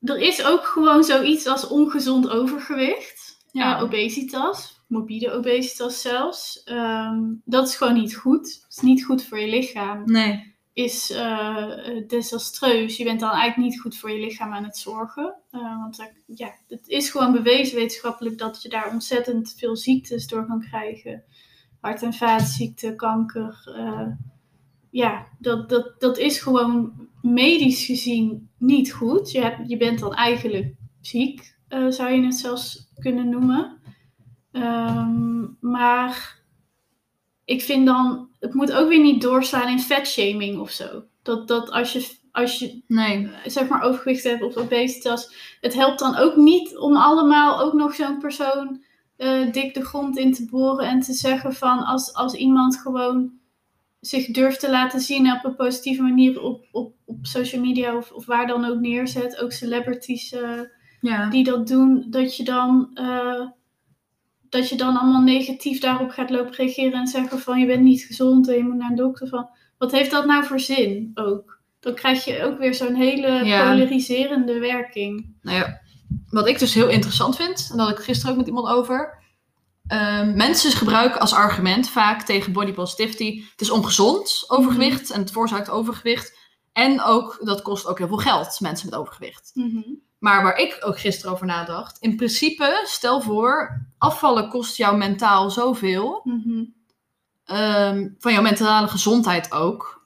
[0.00, 3.38] er is ook gewoon zoiets als ongezond overgewicht.
[3.52, 3.76] Ja.
[3.76, 4.78] Eh, obesitas.
[4.88, 6.62] Morbide obesitas zelfs.
[6.62, 8.46] Ehm, dat is gewoon niet goed.
[8.62, 10.02] Het is niet goed voor je lichaam.
[10.04, 10.49] Nee.
[10.80, 12.96] Is eh, desastreus.
[12.96, 15.34] Je bent dan eigenlijk niet goed voor je lichaam aan het zorgen.
[15.50, 20.46] Eh, want ja, het is gewoon bewezen wetenschappelijk dat je daar ontzettend veel ziektes door
[20.46, 21.24] kan krijgen.
[21.80, 23.70] Hart- en vaatziekten, kanker.
[24.90, 29.30] ja, dat, dat, dat is gewoon medisch gezien niet goed.
[29.30, 31.56] Je, hebt, je bent dan eigenlijk ziek,
[31.88, 33.80] zou je het zelfs kunnen noemen.
[34.52, 36.39] Ehm, maar
[37.50, 41.02] ik vind dan, het moet ook weer niet doorslaan in fatshaming of zo.
[41.22, 43.24] Dat, dat als je, als je Nee.
[43.26, 47.72] eh, zeg maar overgewicht hebt of obesitas, het helpt dan ook niet om allemaal ook
[47.72, 48.82] nog zo'n persoon
[49.16, 53.32] eh, dik de grond in te boren en te zeggen van als, als iemand gewoon
[54.00, 58.10] zich durft te laten zien op een positieve manier op, op, op social media of,
[58.12, 60.60] of waar dan ook neerzet, ook celebrities eh,
[61.00, 61.30] Ja.
[61.30, 62.90] die dat doen, dat je dan
[64.50, 68.02] dat je dan allemaal negatief daarop gaat lopen reageren en zeggen van je bent niet
[68.02, 69.48] gezond en je moet naar een dokter van
[69.78, 71.58] wat heeft dat nou voor zin ook?
[71.80, 73.62] Dan krijg je ook weer zo'n hele Ja.
[73.72, 75.34] polariserende werking.
[75.42, 75.80] Nou ja,
[76.28, 79.18] wat ik dus heel interessant vind, en dat had ik gisteren ook met iemand over.
[79.86, 83.42] ehm, mensen gebruiken als argument vaak tegen body positivity.
[83.50, 86.38] Het is ongezond, overgewicht, en het veroorzaakt overgewicht.
[86.72, 89.50] En ook, dat kost ook heel veel geld, mensen met overgewicht.
[90.20, 95.50] Maar waar ik ook gisteren over nadacht, in principe, stel voor, afvallen kost jou mentaal
[95.50, 96.20] zoveel.
[97.44, 99.98] Ehm, van jouw mentale gezondheid ook.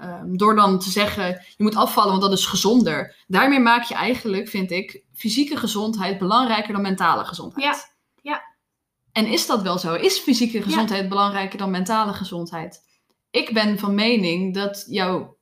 [0.00, 1.26] ehm, door dan te zeggen,
[1.56, 3.16] je moet afvallen, want dat is gezonder.
[3.26, 7.64] Daarmee maak je eigenlijk, vind ik, fysieke gezondheid belangrijker dan mentale gezondheid.
[7.64, 8.42] Ja, ja.
[9.12, 9.94] En is dat wel zo?
[9.94, 12.80] Is fysieke gezondheid belangrijker dan mentale gezondheid?
[13.30, 15.35] Ik ben van mening dat jouw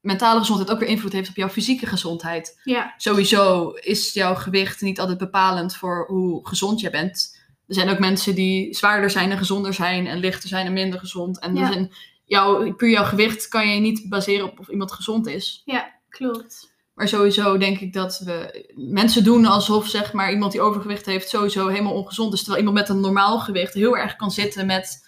[0.00, 2.60] mentale gezondheid ook weer invloed heeft op jouw fysieke gezondheid.
[2.64, 7.38] Ja, Sowieso is jouw gewicht niet altijd bepalend voor hoe gezond je bent.
[7.66, 10.98] Er zijn ook mensen die zwaarder zijn en gezonder zijn en lichter zijn en minder
[10.98, 11.40] gezond.
[11.40, 11.70] En Ja.
[11.70, 11.86] dus
[12.24, 15.62] jouw, puur jouw gewicht kan je niet baseren op of iemand gezond is.
[15.64, 16.68] ja, klopt.
[16.94, 21.28] Maar sowieso denk ik dat we mensen doen alsof zeg maar iemand die overgewicht heeft
[21.28, 22.38] sowieso helemaal ongezond is.
[22.38, 25.00] Terwijl iemand met een normaal gewicht heel erg kan zitten met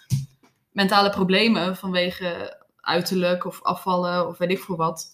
[0.71, 5.11] mentale problemen vanwege uiterlijk of afvallen of weet ik veel wat.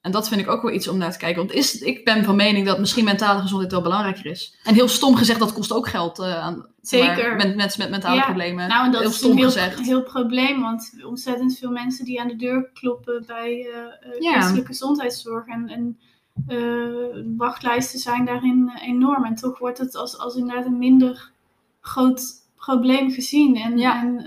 [0.00, 1.38] En dat vind ik ook wel iets om naar te kijken.
[1.38, 4.56] Want is, ik ben van mening dat misschien mentale gezondheid wel belangrijker is.
[4.64, 7.36] En heel stom gezegd, dat kost ook geld eh, aan Zeker.
[7.36, 8.68] mensen met mentale Ja, problemen.
[8.68, 12.28] Nou, en dat heel is stom een heel, probleem, want ontzettend veel mensen die aan
[12.28, 14.32] de deur kloppen bij eh, Ja.
[14.32, 15.98] christelijke gezondheidszorg en, en
[17.36, 19.24] wachtlijsten zijn daarin enorm.
[19.24, 21.30] En toch wordt het als, als inderdaad een minder
[21.80, 22.22] groot
[22.56, 23.56] probleem gezien.
[23.56, 24.00] En, Ja.
[24.00, 24.24] en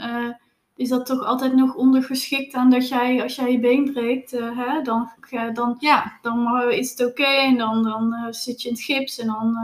[0.76, 4.58] is dat toch altijd nog ondergeschikt aan dat jij, als jij je been breekt, eh,
[4.58, 5.10] hè, dan,
[5.54, 8.84] dan Ja, dan eh, is het oké en dan, dan eh, zit je in het
[8.84, 9.58] gips en dan,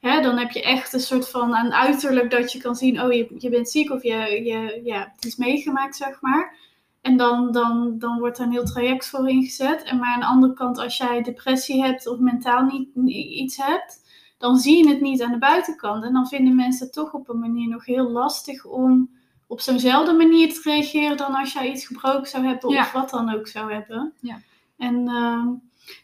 [0.00, 3.12] hè, dan heb je echt een soort van aan uiterlijk dat je kan zien, oh
[3.12, 6.56] je, je bent ziek of je, je ja, het is meegemaakt, zeg maar.
[7.00, 9.82] En dan, dan, dan wordt er een heel traject voor ingezet.
[9.82, 13.56] En maar aan de andere kant, als jij depressie hebt of mentaal niet, ni- iets
[13.56, 14.00] hebt,
[14.38, 16.04] dan zie je het niet aan de buitenkant.
[16.04, 19.10] En dan vinden mensen het toch op een manier nog heel lastig om
[19.52, 22.80] op zo'nzelfde manier te reageren dan als jij iets gebroken zou hebben Ja.
[22.80, 24.12] of wat dan ook zou hebben.
[24.20, 24.40] Ja.
[24.78, 25.48] En ehm,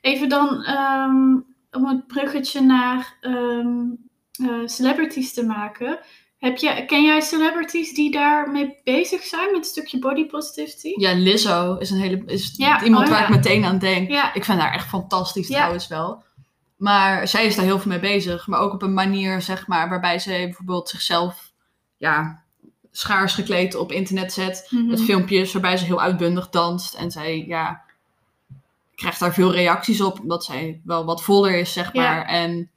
[0.00, 1.36] even dan ehm,
[1.70, 3.78] om het bruggetje naar ehm,
[4.32, 5.98] eh, celebrities te maken.
[6.38, 10.92] Heb je, ken jij celebrities die daarmee bezig zijn met een stukje body positivity?
[10.96, 14.10] ja, Lizzo is, een hele, is Ja, iemand oh waar ik meteen aan denk.
[14.10, 16.22] Ja, Ik vind haar echt fantastisch trouwens wel.
[16.76, 18.46] Maar zij is daar heel veel mee bezig.
[18.46, 21.52] Maar ook op een manier, zeg maar, waarbij ze bijvoorbeeld zichzelf
[21.96, 22.42] ja,
[22.98, 24.66] schaars gekleed op internet zet.
[24.70, 24.86] Mhm.
[24.86, 26.94] Met filmpjes waarbij ze heel uitbundig danst.
[26.94, 27.82] En zij, ja,
[28.94, 30.20] krijgt daar veel reacties op.
[30.20, 32.02] Omdat zij wel wat voller is, zeg Ja.
[32.02, 32.24] maar.
[32.26, 32.70] En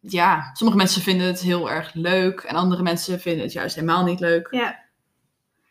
[0.00, 2.40] ja, sommige mensen vinden het heel erg leuk.
[2.40, 4.48] En andere mensen vinden het juist helemaal niet leuk.
[4.50, 4.84] Ja.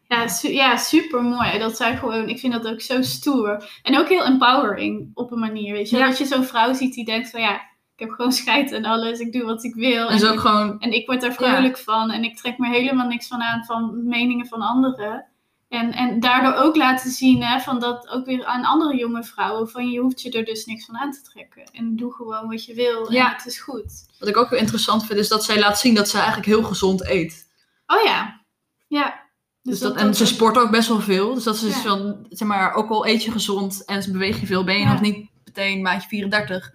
[0.07, 1.57] Ja, su- ja, super mooi.
[1.59, 3.79] Dat zij gewoon, ik vind dat ook zo stoer.
[3.83, 5.73] En ook heel empowering op een manier.
[5.73, 6.07] Weet je, Ja.
[6.07, 7.61] dat je zo'n vrouw ziet die denkt van ja,
[7.95, 10.09] ik heb gewoon scheid en alles, ik doe wat ik wil.
[10.09, 13.07] En ze ook gewoon, En ik word daar vrolijk van en ik trek me helemaal
[13.07, 15.25] niks van aan van meningen van anderen.
[15.69, 19.69] En, en daardoor ook laten zien hè, van dat ook weer aan andere jonge vrouwen
[19.69, 21.63] van je hoeft je er dus niks van aan te trekken.
[21.71, 23.33] En doe gewoon wat je wil en Ja.
[23.33, 24.05] het is goed.
[24.19, 26.63] wat ik ook heel interessant vind, is dat zij laat zien dat ze eigenlijk heel
[26.63, 27.47] gezond eet.
[27.87, 28.41] Oh ja,
[28.87, 29.23] ja.
[29.61, 31.33] Dus dat, en ze sport ook best wel veel.
[31.33, 31.81] Dus dat is Ja.
[31.81, 34.91] van, zeg maar, ook al eet je gezond en beweeg je veel, ben je Ja.
[34.91, 36.71] nog niet meteen maatje 34.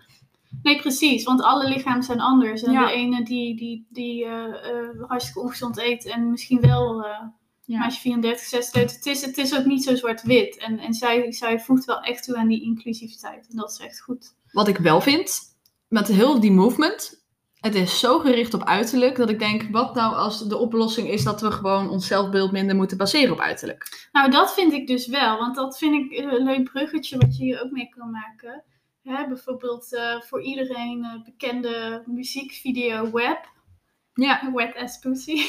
[0.62, 2.62] Nee, precies, want alle lichamen zijn anders.
[2.62, 2.86] En Ja.
[2.86, 7.22] de ene die, die, die eh, hartstikke ongezond eet en misschien wel eh
[7.64, 7.84] Ja.
[7.84, 10.56] als je 34, 36 het is, het is ook niet zo zwart-wit.
[10.58, 13.46] En, en zij, zij voegt wel echt toe aan die inclusiviteit.
[13.50, 14.34] En dat is echt goed.
[14.52, 15.40] Wat ik wel vind,
[15.88, 17.24] met heel die movement,
[17.54, 21.24] het is zo gericht op uiterlijk, dat ik denk, wat nou als de oplossing is
[21.24, 24.08] dat we gewoon ons zelfbeeld minder moeten baseren op uiterlijk?
[24.12, 25.38] Nou, dat vind ik dus wel.
[25.38, 28.64] Want dat vind ik een leuk bruggetje wat je hier ook mee kan maken.
[29.10, 33.48] Hè, bijvoorbeeld eh, voor iedereen eh, bekende muziekvideo Web.
[34.14, 35.42] Ja, Wet as pussy.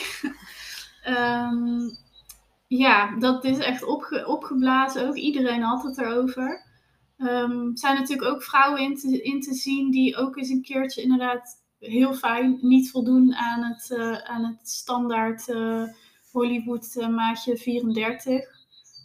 [1.03, 1.89] Ehm,
[2.67, 5.15] ja, dat is echt opge- opgeblazen ook.
[5.15, 6.69] Iedereen had het erover.
[7.17, 11.01] Er zijn natuurlijk ook vrouwen in te, in te zien die ook eens een keertje
[11.01, 15.53] inderdaad heel fijn niet voldoen aan het, eh, aan het standaard
[16.31, 18.59] Hollywood maatje 34.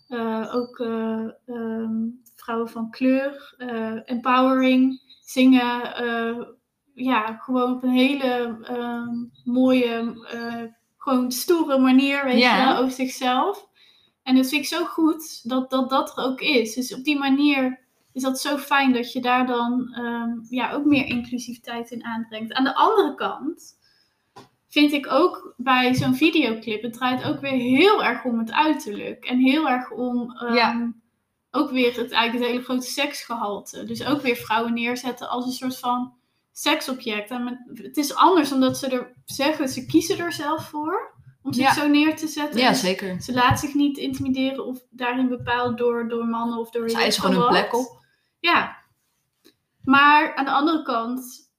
[0.09, 2.09] Eh, ook eh, ehm,
[2.47, 5.95] vrouwen van kleur, eh, empowering, zingen.
[5.97, 6.47] eh,
[6.95, 10.63] ja, gewoon op een hele ehm, mooie, eh,
[10.97, 13.67] gewoon stoere manier, weet je wel, over zichzelf.
[14.23, 16.75] En dat vind ik zo goed dat, dat dat er ook is.
[16.75, 17.81] Dus op die manier
[18.13, 22.53] is dat zo fijn dat je daar dan ehm, ja, ook meer inclusiviteit in aanbrengt.
[22.53, 23.79] Aan de andere kant
[24.69, 29.25] vind ik ook bij zo'n videoclip, het draait ook weer heel erg om het uiterlijk.
[29.25, 30.93] En heel erg om ehm, Ja.
[31.57, 33.85] Ook weer het, eigenlijk het hele grote seksgehalte.
[33.85, 36.15] Dus ook weer vrouwen neerzetten als een soort van
[36.53, 37.31] seksobject.
[37.31, 41.53] En met- het is anders omdat ze er zeggen, ze kiezen er zelf voor om
[41.53, 41.73] zich Ja.
[41.73, 42.61] zo neer te zetten.
[42.61, 43.21] ja Dus zeker.
[43.23, 47.13] Ze laat zich niet intimideren of daarin bepaald door, door mannen of door eisen ik
[47.31, 48.05] gewoon een plek op.
[48.41, 48.77] Ja.
[49.85, 51.51] Maar aan de andere kant,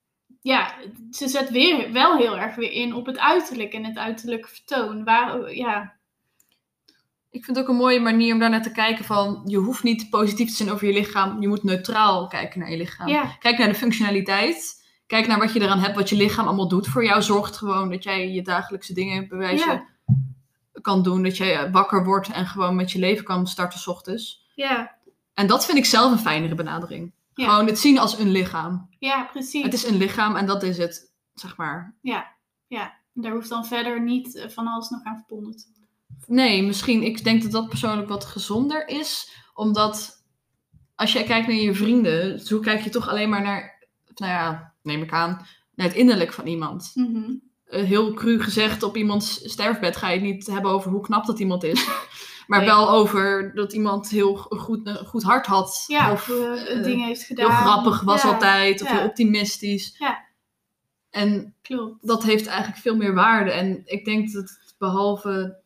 [0.41, 0.74] ja,
[1.12, 5.04] ze zet weer, wel heel erg weer in op het uiterlijk en het uiterlijke vertoon.
[5.04, 5.95] Waar, ja,
[7.30, 9.42] Ik vind het ook een mooie manier om daar naar te kijken van...
[9.46, 11.42] je hoeft niet positief te zijn over je lichaam.
[11.42, 13.08] Je moet neutraal kijken naar je lichaam.
[13.08, 14.86] Ja, Kijk naar de functionaliteit.
[15.08, 17.22] Kijk naar wat je eraan hebt, wat je lichaam allemaal doet voor jou.
[17.22, 19.86] Zorgt gewoon dat jij je dagelijkse dingen bewijzen Ja.
[20.82, 21.24] kan doen.
[21.24, 24.46] Dat jij wakker wordt en gewoon met je leven kan starten 's ochtends.
[24.56, 24.96] ja,
[25.34, 27.14] En dat vind ik zelf een fijnere benadering.
[27.34, 27.50] Ja.
[27.50, 28.90] Gewoon het zien als een lichaam.
[29.00, 29.64] ja, precies.
[29.64, 31.96] Het is een lichaam en dat is het, zeg maar.
[32.02, 32.28] Ja,
[32.68, 32.96] ja.
[33.14, 35.66] Daar hoeft dan verder niet eh, van alles nog aan verbonden te.
[36.28, 37.04] Nee, misschien.
[37.04, 39.32] Ik denk dat dat persoonlijk wat gezonder is.
[39.54, 40.24] Omdat
[40.96, 44.74] als jij kijkt naar je vrienden, zo kijk je toch alleen maar naar, nou ja,
[44.84, 46.92] neem ik aan, naar het innerlijk van iemand.
[46.94, 47.32] Mhm.
[47.66, 51.26] Eh, heel cru gezegd, op iemands sterfbed ga je het niet hebben over hoe knap
[51.26, 51.88] dat iemand is.
[52.48, 52.68] Maar Nee.
[52.68, 55.84] wel over dat iemand heel goed, een goed hart had.
[55.88, 57.50] Ja, of eh, dingen heeft gedaan.
[57.50, 58.82] heel grappig was Ja, altijd.
[58.82, 58.98] Of ja.
[58.98, 59.96] heel optimistisch.
[59.98, 60.26] Ja.
[61.10, 62.08] En Klopt.
[62.08, 63.52] dat heeft eigenlijk veel meer waarde.
[63.52, 65.60] En ik denk dat behalve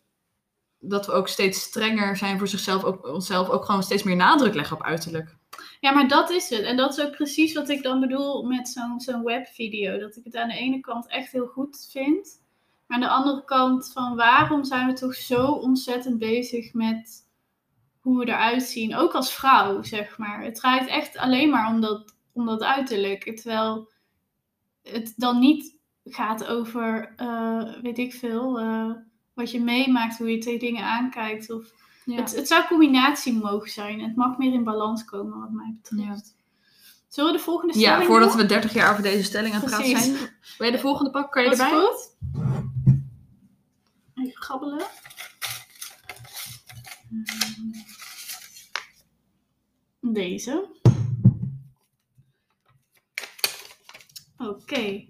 [0.81, 4.53] dat we ook steeds strenger zijn voor zichzelf, ook onszelf ook gewoon steeds meer nadruk
[4.53, 5.35] leggen op uiterlijk.
[5.79, 6.61] Ja, maar dat is het.
[6.61, 9.97] En dat is ook precies wat ik dan bedoel met zo'n webvideo.
[9.97, 12.41] Dat ik het aan de ene kant echt heel goed vind.
[12.87, 17.27] Maar aan de andere kant van waarom zijn we toch zo ontzettend bezig met
[17.99, 18.95] hoe we eruit zien.
[18.95, 20.43] Ook als vrouw, zeg maar.
[20.43, 23.35] Het draait echt alleen maar om dat, om dat uiterlijk.
[23.35, 23.91] Terwijl
[24.83, 28.91] het dan niet gaat over, eh, weet ik veel, eh,
[29.41, 31.49] wat je meemaakt, hoe je tegen dingen aankijkt.
[31.51, 31.65] Of
[32.05, 32.15] Ja.
[32.15, 33.99] het, het zou combinatie mogen zijn.
[34.01, 36.35] Het mag meer in balans komen, wat mij betreft.
[37.07, 38.37] Zullen we de volgende stelling ja, voordat doen?
[38.41, 40.15] we 30 jaar over deze stelling aan het praten zijn.
[40.57, 41.31] Wil je de volgende pakken?
[41.31, 41.79] Kan je Dat is erbij?
[41.79, 42.15] goed.
[44.15, 44.83] Even grabbelen.
[47.09, 47.73] Hmm.
[50.13, 50.69] Deze.
[54.37, 55.09] Oké.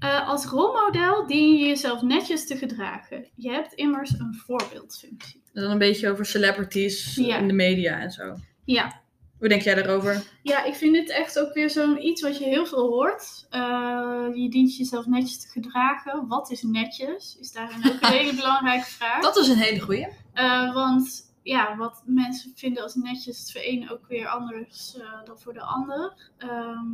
[0.00, 3.26] Eh, als rolmodel dien je jezelf netjes te gedragen.
[3.34, 5.42] Je hebt immers een voorbeeldfunctie.
[5.52, 7.36] En dan een beetje over celebrities Ja.
[7.36, 8.36] in de media en zo.
[8.64, 9.00] Ja,
[9.38, 10.22] Hoe denk jij daarover?
[10.42, 13.46] Ja, ik vind dit echt ook weer zo'n iets wat je heel veel hoort.
[13.50, 16.26] Eh, je dient jezelf netjes te gedragen.
[16.28, 17.36] Wat is netjes?
[17.40, 19.22] Is daarin ook een hele belangrijke vraag.
[19.22, 20.06] Dat is een hele goeie.
[20.32, 25.38] Eh, want ja, wat mensen vinden als netjes is voor een ook weer anders dan
[25.38, 26.30] voor de ander.
[26.38, 26.86] Ehm,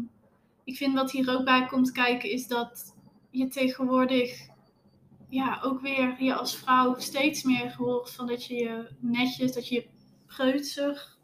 [0.64, 2.94] ik vind wat hier ook bij komt kijken is dat
[3.36, 4.48] je tegenwoordig
[5.28, 9.68] ja, ook weer je als vrouw steeds meer hoort van dat je je netjes, dat
[9.68, 9.86] je je
[10.26, 11.16] preutser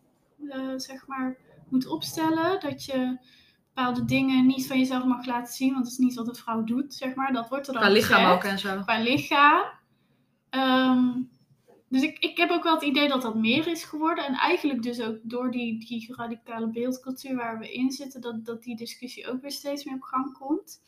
[0.48, 1.36] eh, zeg maar
[1.68, 2.60] moet opstellen.
[2.60, 3.18] Dat je
[3.74, 6.64] bepaalde dingen niet van jezelf mag laten zien, want dat is niet wat een vrouw
[6.64, 7.32] doet, zeg maar.
[7.32, 8.80] Dat wordt er dan Qua lichaam gezegd ook en zo.
[8.82, 9.64] qua lichaam.
[10.50, 11.10] Ehm,
[11.88, 14.26] dus ik, ik heb ook wel het idee dat dat meer is geworden.
[14.26, 18.62] En eigenlijk dus ook door die, die radicale beeldcultuur waar we in zitten, dat, dat
[18.62, 20.80] die discussie ook weer steeds meer op gang komt.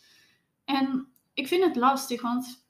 [0.65, 2.65] En ik vind het lastig, want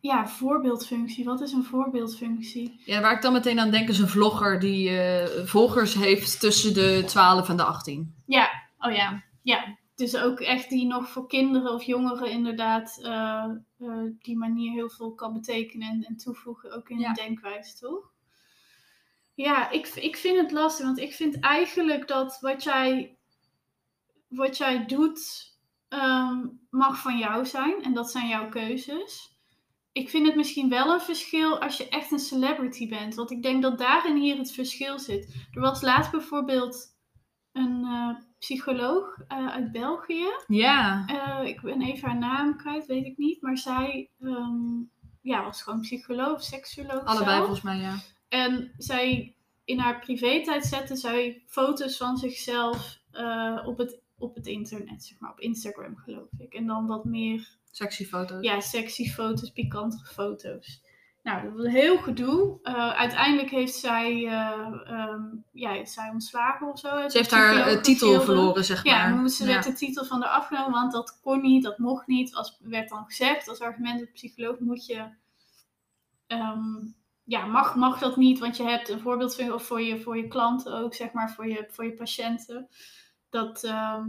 [0.00, 1.24] ja, voorbeeldfunctie.
[1.24, 2.80] Wat is een voorbeeldfunctie?
[2.84, 6.74] Ja, waar ik dan meteen aan denk is een vlogger die eh, volgers heeft tussen
[6.74, 8.14] de 12 en de 18.
[8.26, 9.78] Ja, oh ja, ja.
[9.94, 13.44] Dus ook echt die nog voor kinderen of jongeren inderdaad eh,
[13.78, 17.12] eh, die manier heel veel kan betekenen en, en toevoegen, ook in Ja.
[17.12, 18.14] de denkwijze, toch?
[19.34, 23.18] Ja, ik, ik vind het lastig, want ik vind eigenlijk dat wat jij,
[24.28, 25.54] wat jij doet
[25.96, 29.34] ehm, mag van jou zijn en dat zijn jouw keuzes.
[29.92, 33.42] Ik vind het misschien wel een verschil als je echt een celebrity bent, want ik
[33.42, 35.46] denk dat daarin hier het verschil zit.
[35.50, 36.94] Er was laatst bijvoorbeeld
[37.56, 40.26] een eh, psycholoog eh, uit België.
[40.46, 41.04] Ja.
[41.06, 43.42] Eh, ik ben even haar naam kwijt, weet ik niet.
[43.42, 44.82] Maar zij ehm,
[45.22, 47.38] ja, was gewoon psycholoog, seksuoloog Allebei zelf.
[47.38, 47.96] volgens mij, ja.
[48.28, 49.34] En zij
[49.64, 52.98] in haar privé-tijd zette zij foto's van zichzelf
[53.64, 56.54] op, het, op het internet, zeg maar, op Instagram geloof ik.
[56.54, 58.42] En dan wat meer Sexy foto's.
[58.44, 60.84] ja, sexy foto's, pikantere foto's.
[61.22, 62.58] Nou, dat was een heel gedoe.
[62.62, 67.08] Eh, uiteindelijk heeft zij, eh, ehm, ja, is zij ontslagen of zo.
[67.08, 69.10] Ze heeft de haar eh, titel verloren, zeg Ja, maar.
[69.10, 69.52] dan moest- ze Ja.
[69.52, 72.34] werd de titel van haar afgenomen, want dat kon niet, dat mocht niet.
[72.34, 75.04] Als werd dan gezegd, als argument de psycholoog moet je,
[76.26, 76.74] ehm,
[77.24, 80.28] ja, mag, mag dat niet, want je hebt een voorbeeldfunctie, of voor je, voor je
[80.28, 82.68] klanten ook, zeg maar, voor je, voor je patiënten.
[83.36, 84.08] Dat, ehm,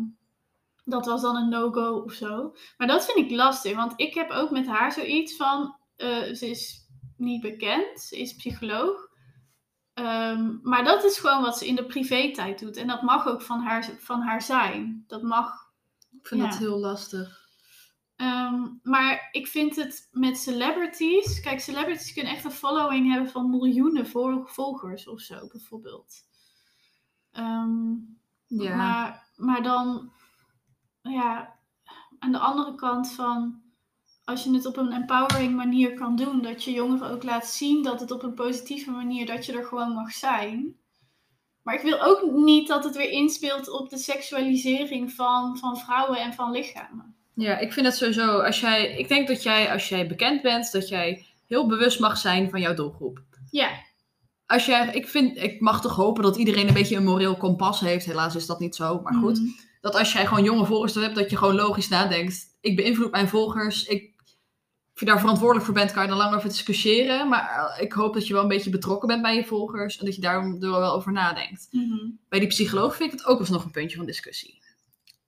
[0.86, 2.56] dat was dan een no-go of zo.
[2.78, 6.50] Maar dat vind ik lastig, want ik heb ook met haar zoiets van, eh, ze
[6.50, 9.08] is niet bekend, ze is psycholoog.
[9.94, 12.78] Ehm, maar dat is gewoon wat ze in de privé-tijd doet.
[12.78, 15.04] En dat mag ook van haar, van haar zijn.
[15.08, 15.72] Dat mag.
[16.22, 16.50] Ik vind Ja.
[16.50, 17.46] dat heel lastig.
[18.16, 21.40] Ehm, maar ik vind het met celebrities.
[21.40, 26.14] Kijk, celebrities kunnen echt een following hebben van miljoenen vol- volgers of zo, bijvoorbeeld.
[28.48, 28.76] Ja.
[28.76, 30.12] maar, maar dan,
[31.02, 31.56] ja,
[32.20, 33.62] aan de andere kant van,
[34.24, 37.84] als je het op een empowering manier kan doen, dat je jongeren ook laat zien
[37.84, 40.76] dat het op een positieve manier, dat je er gewoon mag zijn.
[41.64, 46.20] Maar ik wil ook niet dat het weer inspeelt op de seksualisering van, van vrouwen
[46.20, 47.16] en van lichamen.
[47.34, 50.72] Ja, ik vind het sowieso, als jij, ik denk dat jij, als jij bekend bent,
[50.72, 53.20] dat jij heel bewust mag zijn van jouw doelgroep.
[53.52, 53.70] Ja,
[54.48, 57.80] Als jij, ik vind, ik mag toch hopen dat iedereen een beetje een moreel kompas
[57.80, 58.06] heeft.
[58.06, 59.40] Helaas is dat niet zo, maar goed.
[59.40, 59.50] Mhm.
[59.82, 62.46] Dat als jij gewoon jonge volgers hebt, dat je gewoon logisch nadenkt.
[62.62, 63.86] Ik beïnvloed mijn volgers.
[63.86, 64.14] Ik,
[64.94, 67.30] of je daar verantwoordelijk voor bent, kan je er lang over discussiëren.
[67.30, 69.98] Maar eh, ik hoop dat je wel een beetje betrokken bent bij je volgers.
[69.98, 71.68] En dat je daar er wel over nadenkt.
[71.72, 72.10] Mhm.
[72.30, 74.62] Bij die psycholoog vind ik het ook alsnog een puntje van discussie.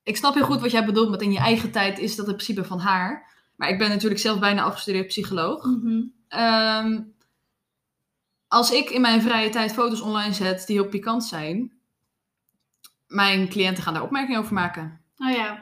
[0.03, 2.35] Ik snap heel goed wat jij bedoelt met in je eigen tijd is dat het
[2.35, 3.37] principe van haar.
[3.55, 5.65] Maar ik ben natuurlijk zelf bijna afgestudeerd psycholoog.
[6.27, 6.99] Ehm,
[8.49, 11.71] als ik in mijn vrije tijd foto's online zet die heel pikant zijn,
[13.07, 15.01] mijn cliënten gaan daar opmerkingen over maken.
[15.17, 15.53] Oh ja.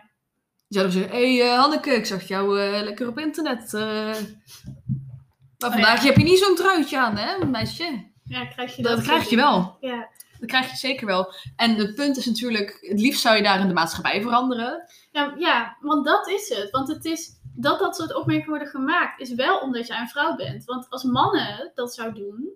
[0.68, 3.74] Die zouden zeggen, hé hey, eh, Hanneke, ik zag jou eh, lekker op internet.
[3.74, 3.82] eh.
[3.82, 6.06] maar Oh, vandaag ja.
[6.08, 8.06] heb je niet zo'n truitje aan, hè, meisje?
[8.24, 9.78] Ja, krijg je Dat dat krijg je wel.
[9.80, 10.08] Ja.
[10.40, 11.34] Dat krijg je zeker wel.
[11.56, 14.90] En het punt is natuurlijk, het liefst zou je daar in de maatschappij veranderen.
[15.12, 16.70] Ja, ja, want dat is het.
[16.72, 20.36] Want het is dat dat soort opmerkingen worden gemaakt, is wel omdat jij een vrouw
[20.36, 20.66] bent.
[20.66, 22.50] Want als mannen dat zouden doen,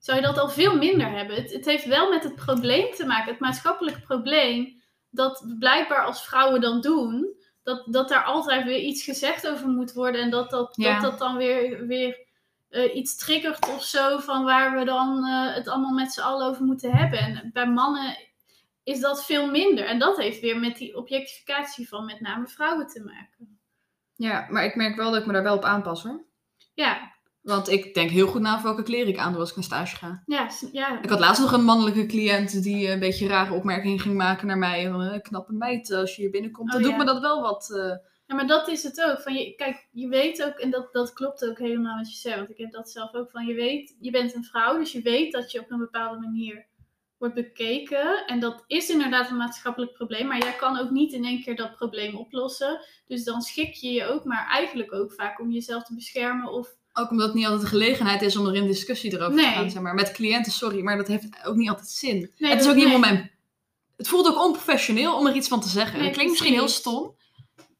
[0.00, 1.36] zou je dat al veel minder hebben.
[1.36, 6.04] Het, het heeft wel met het probleem te maken, het maatschappelijke probleem, dat we blijkbaar
[6.04, 10.30] als vrouwen dan doen, dat, dat daar altijd weer iets gezegd over moet worden en
[10.30, 10.92] dat dat, Ja.
[10.92, 12.26] dat, dat dan weer, weer
[12.68, 16.46] eh, iets triggert of zo van waar we dan eh, het allemaal met z'n allen
[16.46, 17.18] over moeten hebben.
[17.18, 18.16] En bij mannen
[18.82, 19.84] is dat veel minder.
[19.84, 23.58] En dat heeft weer met die objectificatie van met name vrouwen te maken.
[24.14, 26.24] Ja, maar ik merk wel dat ik me daar wel op aanpas hoor.
[26.74, 27.09] Ja,
[27.40, 29.96] Want ik denk heel goed na over welke kleren ik aandoe als ik naar stage
[29.96, 30.22] ga.
[30.26, 31.02] ja, ja.
[31.02, 34.58] Ik had laatst nog een mannelijke cliënt die een beetje rare opmerkingen ging maken naar
[34.58, 34.88] mij.
[34.90, 37.70] Van, eh, knappe meid, als je hier binnenkomt, Oh, dan doet me dat wel wat.
[37.70, 39.20] eh, Ja, maar dat is het ook.
[39.20, 42.36] Van je, kijk, je weet ook, en dat, dat klopt ook helemaal wat je zegt,
[42.36, 45.02] want ik heb dat zelf ook van, je weet, je bent een vrouw, dus je
[45.02, 46.66] weet dat je op een bepaalde manier
[47.18, 48.26] wordt bekeken.
[48.26, 51.56] En dat is inderdaad een maatschappelijk probleem, maar jij kan ook niet in één keer
[51.56, 52.80] dat probleem oplossen.
[53.06, 56.78] Dus dan schik je je ook, maar eigenlijk ook vaak om jezelf te beschermen of...
[56.92, 59.44] ook omdat het niet altijd de gelegenheid is om er in discussie erover Nee.
[59.46, 59.70] te gaan.
[59.70, 59.94] Zeg maar.
[59.94, 62.30] Met cliënten, sorry, maar dat heeft ook niet altijd zin.
[62.38, 63.30] Nee, het is ook niet helemaal mijn...
[63.96, 65.94] Het voelt ook onprofessioneel om er iets van te zeggen.
[65.96, 67.14] Nee, het klinkt misschien heel stom.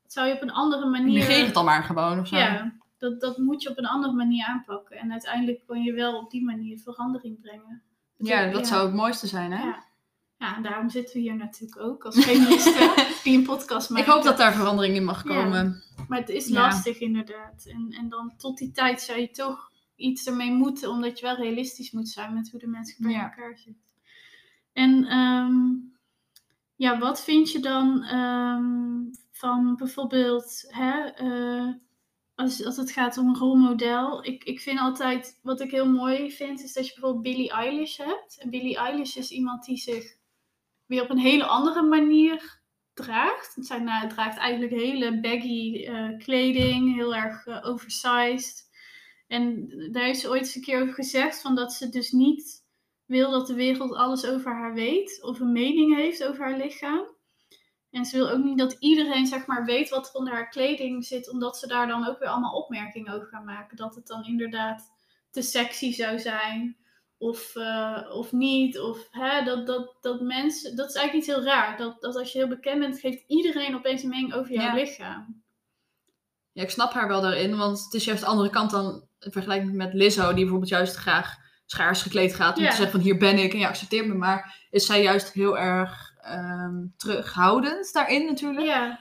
[0.06, 1.18] Zou je op een andere manier...
[1.18, 2.36] Negeer het dan maar gewoon of zo.
[2.36, 4.96] Ja, dat, dat moet je op een andere manier aanpakken.
[4.96, 7.82] En uiteindelijk kan je wel op die manier verandering brengen.
[8.16, 8.66] Ja, dat Ja.
[8.66, 9.62] zou het mooiste zijn, hè?
[9.64, 9.84] Ja.
[10.41, 12.91] Ja, en daarom zitten we hier natuurlijk ook als feministen
[13.24, 14.12] die een podcast Ik maken.
[14.12, 15.34] hoop dat daar verandering in mag Ja.
[15.34, 15.82] komen.
[16.09, 16.61] Maar het is Ja.
[16.61, 17.64] lastig inderdaad.
[17.66, 21.36] En, en dan tot die tijd zou je toch iets ermee moeten, omdat je wel
[21.36, 23.22] realistisch moet zijn met hoe de mensen bij Ja.
[23.22, 23.82] elkaar zitten.
[24.72, 25.59] En ehm,
[26.76, 31.68] ja, wat vind je dan ehm, van bijvoorbeeld, hè, eh,
[32.34, 34.24] als, als het gaat om een rolmodel?
[34.26, 37.97] Ik, ik vind altijd, wat ik heel mooi vind, is dat je bijvoorbeeld Billie Eilish
[37.97, 38.38] hebt.
[38.41, 40.18] En Billie Eilish is iemand die zich
[40.91, 42.61] weer op een hele andere manier
[42.95, 43.57] draagt.
[43.61, 48.68] Zij nou, draagt eigenlijk hele baggy eh, kleding, heel erg eh, oversized.
[49.26, 52.64] En daar heeft ze ooit eens een keer over gezegd van dat ze dus niet
[53.05, 57.07] wil dat de wereld alles over haar weet of een mening heeft over haar lichaam.
[57.91, 61.05] En ze wil ook niet dat iedereen zeg maar weet wat er onder haar kleding
[61.05, 63.76] zit, omdat ze daar dan ook weer allemaal opmerkingen over gaan maken.
[63.76, 64.93] Dat het dan inderdaad
[65.30, 66.76] te sexy zou zijn
[67.21, 68.79] of, eh, of niet.
[68.81, 71.77] Of hè, dat, dat, dat mensen, dat is eigenlijk iets heel raar.
[71.77, 74.75] Dat, dat als je heel bekend bent, geeft iedereen opeens een mening over jouw Ja.
[74.75, 75.43] lichaam.
[76.53, 79.33] Ja, ik snap haar wel daarin, want het is juist de andere kant dan in
[79.33, 82.71] vergelijking met Lizzo, die bijvoorbeeld juist graag schaars gekleed gaat om Ja.
[82.71, 85.59] te zeggen van hier ben ik en je accepteert me, maar is zij juist heel
[85.59, 88.66] erg ehm, terughoudend daarin natuurlijk.
[88.66, 88.99] Ja,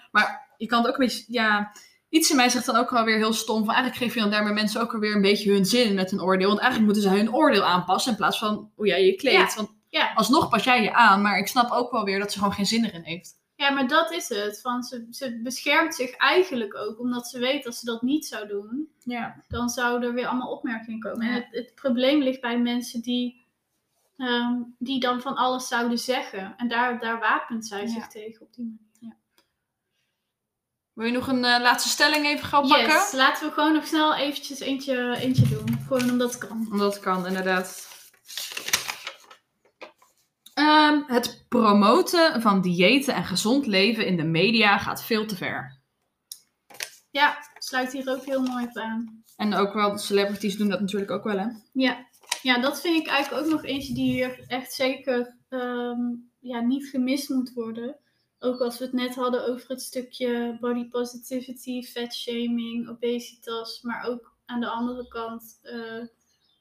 [0.58, 1.72] Je kan het ook een beetje, ja,
[2.10, 4.30] iets in mij zegt dan ook wel weer heel stom van eigenlijk geef je dan
[4.30, 7.18] daarmee mensen ook alweer een beetje hun zin met hun oordeel, want eigenlijk moeten ze
[7.18, 9.50] hun oordeel aanpassen in plaats van hoe jij je kleedt.
[9.50, 9.56] Ja.
[9.56, 10.12] Want ja.
[10.16, 12.66] alsnog pas jij je aan, maar ik snap ook wel weer dat ze gewoon geen
[12.66, 13.38] zin erin heeft.
[13.56, 14.62] ja, maar dat is het.
[14.62, 18.48] Van ze, ze beschermt zich eigenlijk ook, omdat ze weet dat ze dat niet zou
[18.48, 18.90] doen.
[19.04, 19.44] Ja.
[19.48, 21.28] dan zouden er weer allemaal opmerkingen komen.
[21.28, 23.46] En het, het probleem ligt bij mensen die,
[24.18, 26.54] ehm, die dan van alles zouden zeggen.
[26.58, 28.89] En daar, daar wapent zij zich tegen op die manier.
[31.00, 32.88] Wil je nog een eh, laatste stelling even gaan pakken?
[32.88, 35.80] Yes, laten we gewoon nog snel eventjes eentje, eentje doen.
[35.88, 36.68] Gewoon omdat het kan.
[36.72, 37.88] Omdat het kan, inderdaad.
[40.54, 45.82] Ehm, het promoten van diëten en gezond leven in de media gaat veel te ver.
[47.12, 49.24] Ja, sluit hier ook heel mooi op aan.
[49.36, 51.48] En ook wel, de celebrities doen dat natuurlijk ook wel, hè?
[51.74, 52.08] Ja.
[52.42, 56.02] ja, dat vind ik eigenlijk ook nog eentje die hier echt zeker ehm,
[56.40, 58.00] ja, niet gemist moet worden.
[58.40, 64.04] Ook als we het net hadden over het stukje body positivity, fat shaming, obesitas, maar
[64.04, 66.06] ook aan de andere kant uh,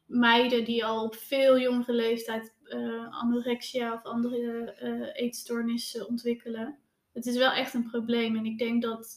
[0.07, 6.79] meiden die al op veel jongere leeftijd uh, anorexia of andere uh, eetstoornissen ontwikkelen.
[7.12, 9.16] Het is wel echt een probleem en ik denk dat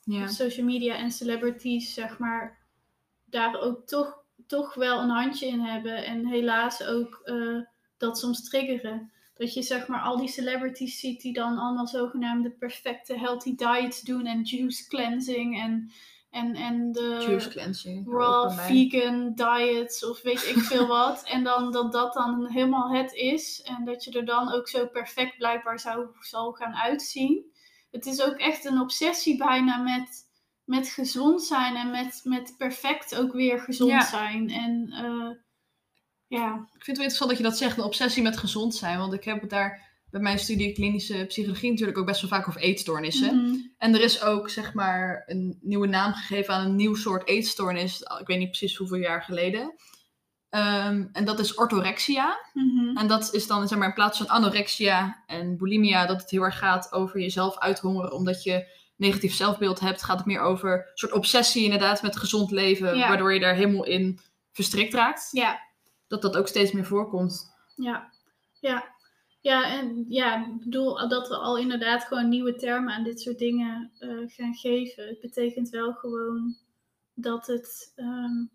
[0.00, 0.26] ja.
[0.26, 2.58] social media en celebrities, zeg maar,
[3.24, 7.30] daar ook toch, toch wel een handje in hebben en helaas ook
[7.96, 9.12] dat soms triggeren.
[9.34, 14.00] Dat je zeg maar al die celebrities ziet die dan allemaal zogenaamde perfecte healthy diets
[14.00, 15.92] doen en juice cleansing en,
[16.30, 21.22] en, en de juice cleansing, raw vegan diets of weet ik veel wat.
[21.34, 24.86] en dan dat dat dan helemaal het is en dat je er dan ook zo
[24.86, 27.50] perfect blijkbaar zou, zal gaan uitzien.
[27.90, 30.28] Het is ook echt een obsessie bijna met,
[30.64, 34.50] met gezond zijn en met, met perfect ook weer gezond zijn.
[34.50, 35.30] En uh,
[36.32, 36.66] ja.
[36.74, 38.98] Ik vind het wel interessant dat je dat zegt, een obsessie met gezond zijn.
[38.98, 42.48] Want ik heb het daar bij mijn studie klinische psychologie natuurlijk ook best wel vaak
[42.48, 43.36] over eetstoornissen.
[43.36, 43.56] Mhm.
[43.78, 48.00] En er is ook zeg maar een nieuwe naam gegeven aan een nieuw soort eetstoornis.
[48.00, 49.74] Ik weet niet precies hoeveel jaar geleden.
[50.48, 52.38] Ehm, en dat is orthorexia.
[52.52, 52.96] Mhm.
[52.96, 56.42] En dat is dan zeg maar in plaats van anorexia en bulimia, dat het heel
[56.42, 60.84] erg gaat over jezelf uithongeren omdat je negatief zelfbeeld hebt, gaat het meer over een
[60.94, 64.18] soort obsessie inderdaad met gezond leven, waardoor je daar helemaal in
[64.52, 65.28] verstrikt raakt.
[65.30, 65.70] Ja
[66.12, 67.54] dat dat ook steeds meer voorkomt.
[67.76, 68.12] Ja,
[68.60, 68.90] ja.
[69.40, 73.38] Ja, en ja, ik bedoel dat we al inderdaad gewoon nieuwe termen aan dit soort
[73.38, 75.06] dingen uh, gaan geven.
[75.06, 76.56] Het betekent wel gewoon
[77.14, 78.50] dat het, um,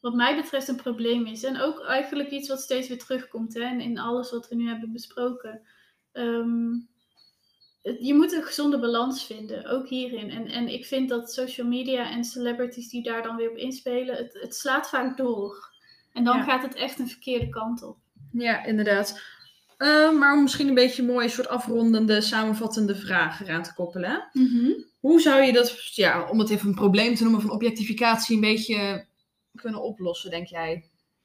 [0.00, 1.42] wat mij betreft, een probleem is.
[1.42, 4.92] En ook eigenlijk iets wat steeds weer terugkomt hè, in alles wat we nu hebben
[4.92, 5.60] besproken.
[6.12, 6.88] Um,
[7.82, 10.30] je moet een gezonde balans vinden, ook hierin.
[10.30, 14.16] En, en ik vind dat social media en celebrities die daar dan weer op inspelen,
[14.16, 15.71] het, het slaat vaak door.
[16.12, 17.96] En dan gaat het echt een verkeerde kant op.
[18.32, 19.20] Ja, inderdaad.
[19.78, 24.28] Uh, maar om misschien een beetje mooi een soort afrondende, samenvattende vragen eraan te koppelen.
[24.32, 24.70] Mhm.
[25.00, 28.40] Hoe zou je dat, ja, om het even een probleem te noemen van objectificatie, een
[28.40, 29.06] beetje
[29.54, 30.70] kunnen oplossen, denk jij?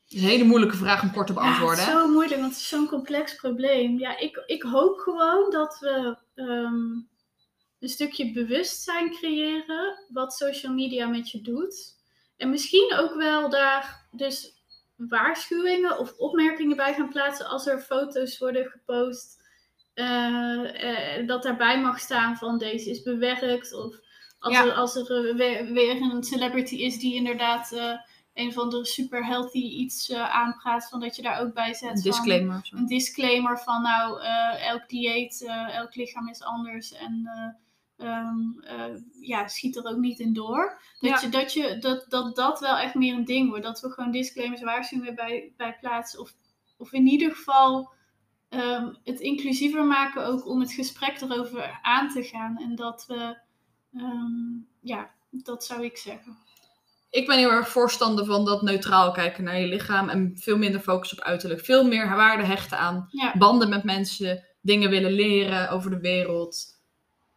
[0.04, 1.78] Het is een hele moeilijke vraag om kort te beantwoorden.
[1.78, 4.00] Ja, het is zo moeilijk, want het is zo'n complex probleem.
[4.00, 7.08] Ja, ik, ik hoop gewoon dat we um,
[7.80, 11.96] een stukje bewustzijn creëren wat social media met je doet.
[12.38, 14.57] En misschien ook wel daar dus
[14.98, 19.46] waarschuwingen of opmerkingen bij gaan plaatsen als er foto's worden gepost.
[19.96, 20.64] Uh,
[21.20, 23.74] uh, dat daarbij mag staan van deze is bewerkt.
[23.74, 23.96] Of
[24.40, 27.76] als er, als er weer, weer, een celebrity is die inderdaad
[28.34, 30.90] een van de super healthy iets aanpraat.
[30.90, 31.90] Van dat je daar ook bij zet.
[31.90, 32.70] Een disclaimer.
[32.72, 34.22] een disclaimer van nou,
[34.60, 36.92] elk dieet, elk lichaam is anders.
[36.92, 37.30] En
[37.98, 38.64] um,
[39.22, 40.82] ja, schiet er ook niet in door.
[41.00, 43.64] Dat, je, dat, je, dat, dat dat wel echt meer een ding wordt.
[43.64, 46.20] Dat we gewoon disclaimers waarschuwingen bij, bij plaatsen.
[46.20, 46.34] Of,
[46.78, 47.92] of in ieder geval
[48.50, 52.58] um, het inclusiever maken ook om het gesprek erover aan te gaan.
[52.58, 53.38] En dat we,
[53.94, 56.38] um, ja, dat zou ik zeggen.
[57.10, 60.80] Ik ben heel erg voorstander van dat neutraal kijken naar je lichaam en veel minder
[60.80, 61.66] focus op uiterlijk.
[61.66, 66.77] Veel meer waarde hechten aan banden met mensen, dingen willen leren over de wereld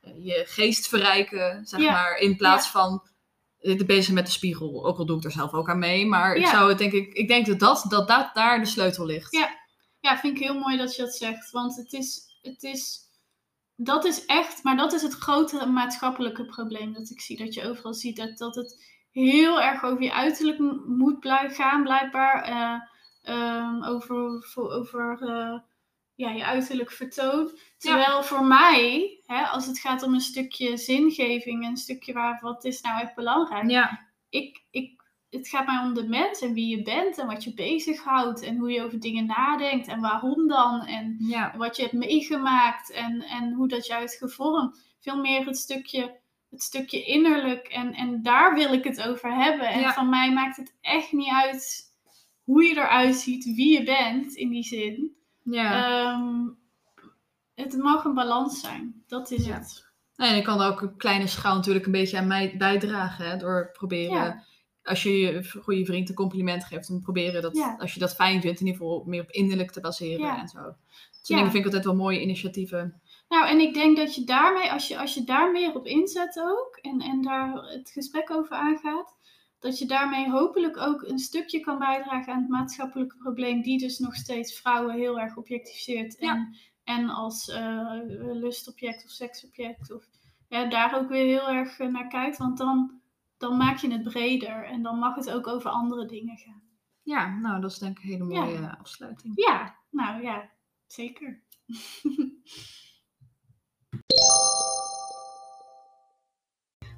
[0.00, 3.08] je geest verrijken, zeg maar, in plaats van
[3.60, 4.86] te bezig met de spiegel.
[4.86, 7.12] Ook al doe ik er zelf ook aan mee, maar ik zou het denk ik,
[7.12, 9.32] ik denk dat, dat, dat, dat daar de sleutel ligt.
[9.32, 9.48] Ja.
[10.00, 12.98] ja, vind ik heel mooi dat je dat zegt, want het is, het is,
[13.76, 17.68] dat is echt, maar dat is het grote maatschappelijke probleem dat ik zie, dat je
[17.68, 22.48] overal ziet dat, dat het heel erg over je uiterlijk moet blijven gaan, blijkbaar.
[22.50, 25.58] Uh, over, voor, over uh,
[26.20, 27.58] ja, je uiterlijk vertoon.
[27.78, 32.64] Terwijl voor mij, hè, als het gaat om een stukje zingeving, een stukje waar wat
[32.64, 33.70] is nou echt belangrijk.
[33.70, 34.08] Ja.
[34.28, 37.54] Ik, ik, het gaat mij om de mens en wie je bent en wat je
[37.54, 41.16] bezighoudt en hoe je over dingen nadenkt en waarom dan en
[41.56, 44.88] wat je hebt meegemaakt en, en hoe dat je uit gevormd.
[45.00, 49.68] Veel meer het stukje, het stukje innerlijk en, en daar wil ik het over hebben.
[49.68, 51.94] En van mij maakt het echt niet uit
[52.44, 55.18] hoe je eruit ziet, wie je bent in die zin.
[55.50, 56.12] Ja.
[56.12, 56.58] Um,
[57.54, 59.02] het mag een balans zijn.
[59.06, 59.88] Dat is het.
[60.16, 63.30] en ik kan ook een kleine schaal natuurlijk een beetje aan mij bijdragen.
[63.30, 64.44] Hè, door proberen,
[64.82, 68.40] als je je goede vriend een compliment geeft, om proberen dat, als je dat fijn
[68.40, 70.74] vindt, in ieder geval meer op innerlijk te baseren en zo.
[71.10, 73.00] Dus dingen vind ik altijd wel mooie initiatieven.
[73.28, 76.40] Nou, en ik denk dat je daarmee, als je, als je daar meer op inzet
[76.44, 79.16] ook, en, en daar het gesprek over aangaat,
[79.60, 83.98] dat je daarmee hopelijk ook een stukje kan bijdragen aan het maatschappelijke probleem, die dus
[83.98, 86.16] nog steeds vrouwen heel erg objectificeert.
[86.16, 88.00] En, en als uh,
[88.32, 89.92] lustobject of seksobject.
[89.92, 90.08] Of
[90.48, 92.36] ja, daar ook weer heel erg eh, naar kijkt.
[92.36, 93.00] Want dan,
[93.36, 96.62] dan maak je het breder en dan mag het ook over andere dingen gaan.
[97.02, 99.32] Ja, nou, dat is denk ik een hele mooie afsluiting.
[99.36, 100.50] Ja, nou ja,
[100.86, 101.42] zeker.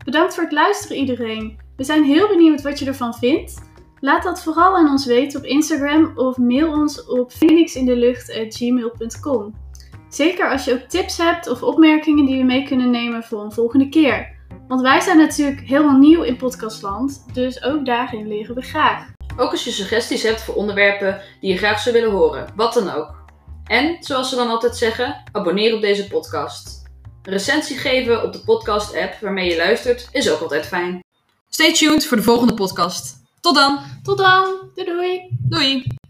[0.04, 1.60] Bedankt voor het luisteren iedereen.
[1.76, 3.70] We zijn heel benieuwd wat je ervan vindt.
[4.00, 9.54] Laat dat vooral aan ons weten op Instagram of mail ons op phoenixindelucht.gmail.com.
[10.08, 13.52] Zeker als je ook tips hebt of opmerkingen die we mee kunnen nemen voor een
[13.52, 14.40] volgende keer.
[14.68, 19.10] Want wij zijn natuurlijk helemaal nieuw in podcastland, dus ook daarin leren we graag.
[19.36, 22.90] Ook als je suggesties hebt voor onderwerpen die je graag zou willen horen, wat dan
[22.90, 23.20] ook.
[23.64, 26.81] En, zoals ze dan altijd zeggen, abonneer op deze podcast.
[27.22, 31.04] Een recensie geven op de podcast-app waarmee je luistert is ook altijd fijn.
[31.48, 33.16] Stay tuned voor de volgende podcast.
[33.40, 33.78] Tot dan.
[34.02, 35.28] Tot dan, doei doei!
[35.48, 36.00] Doei.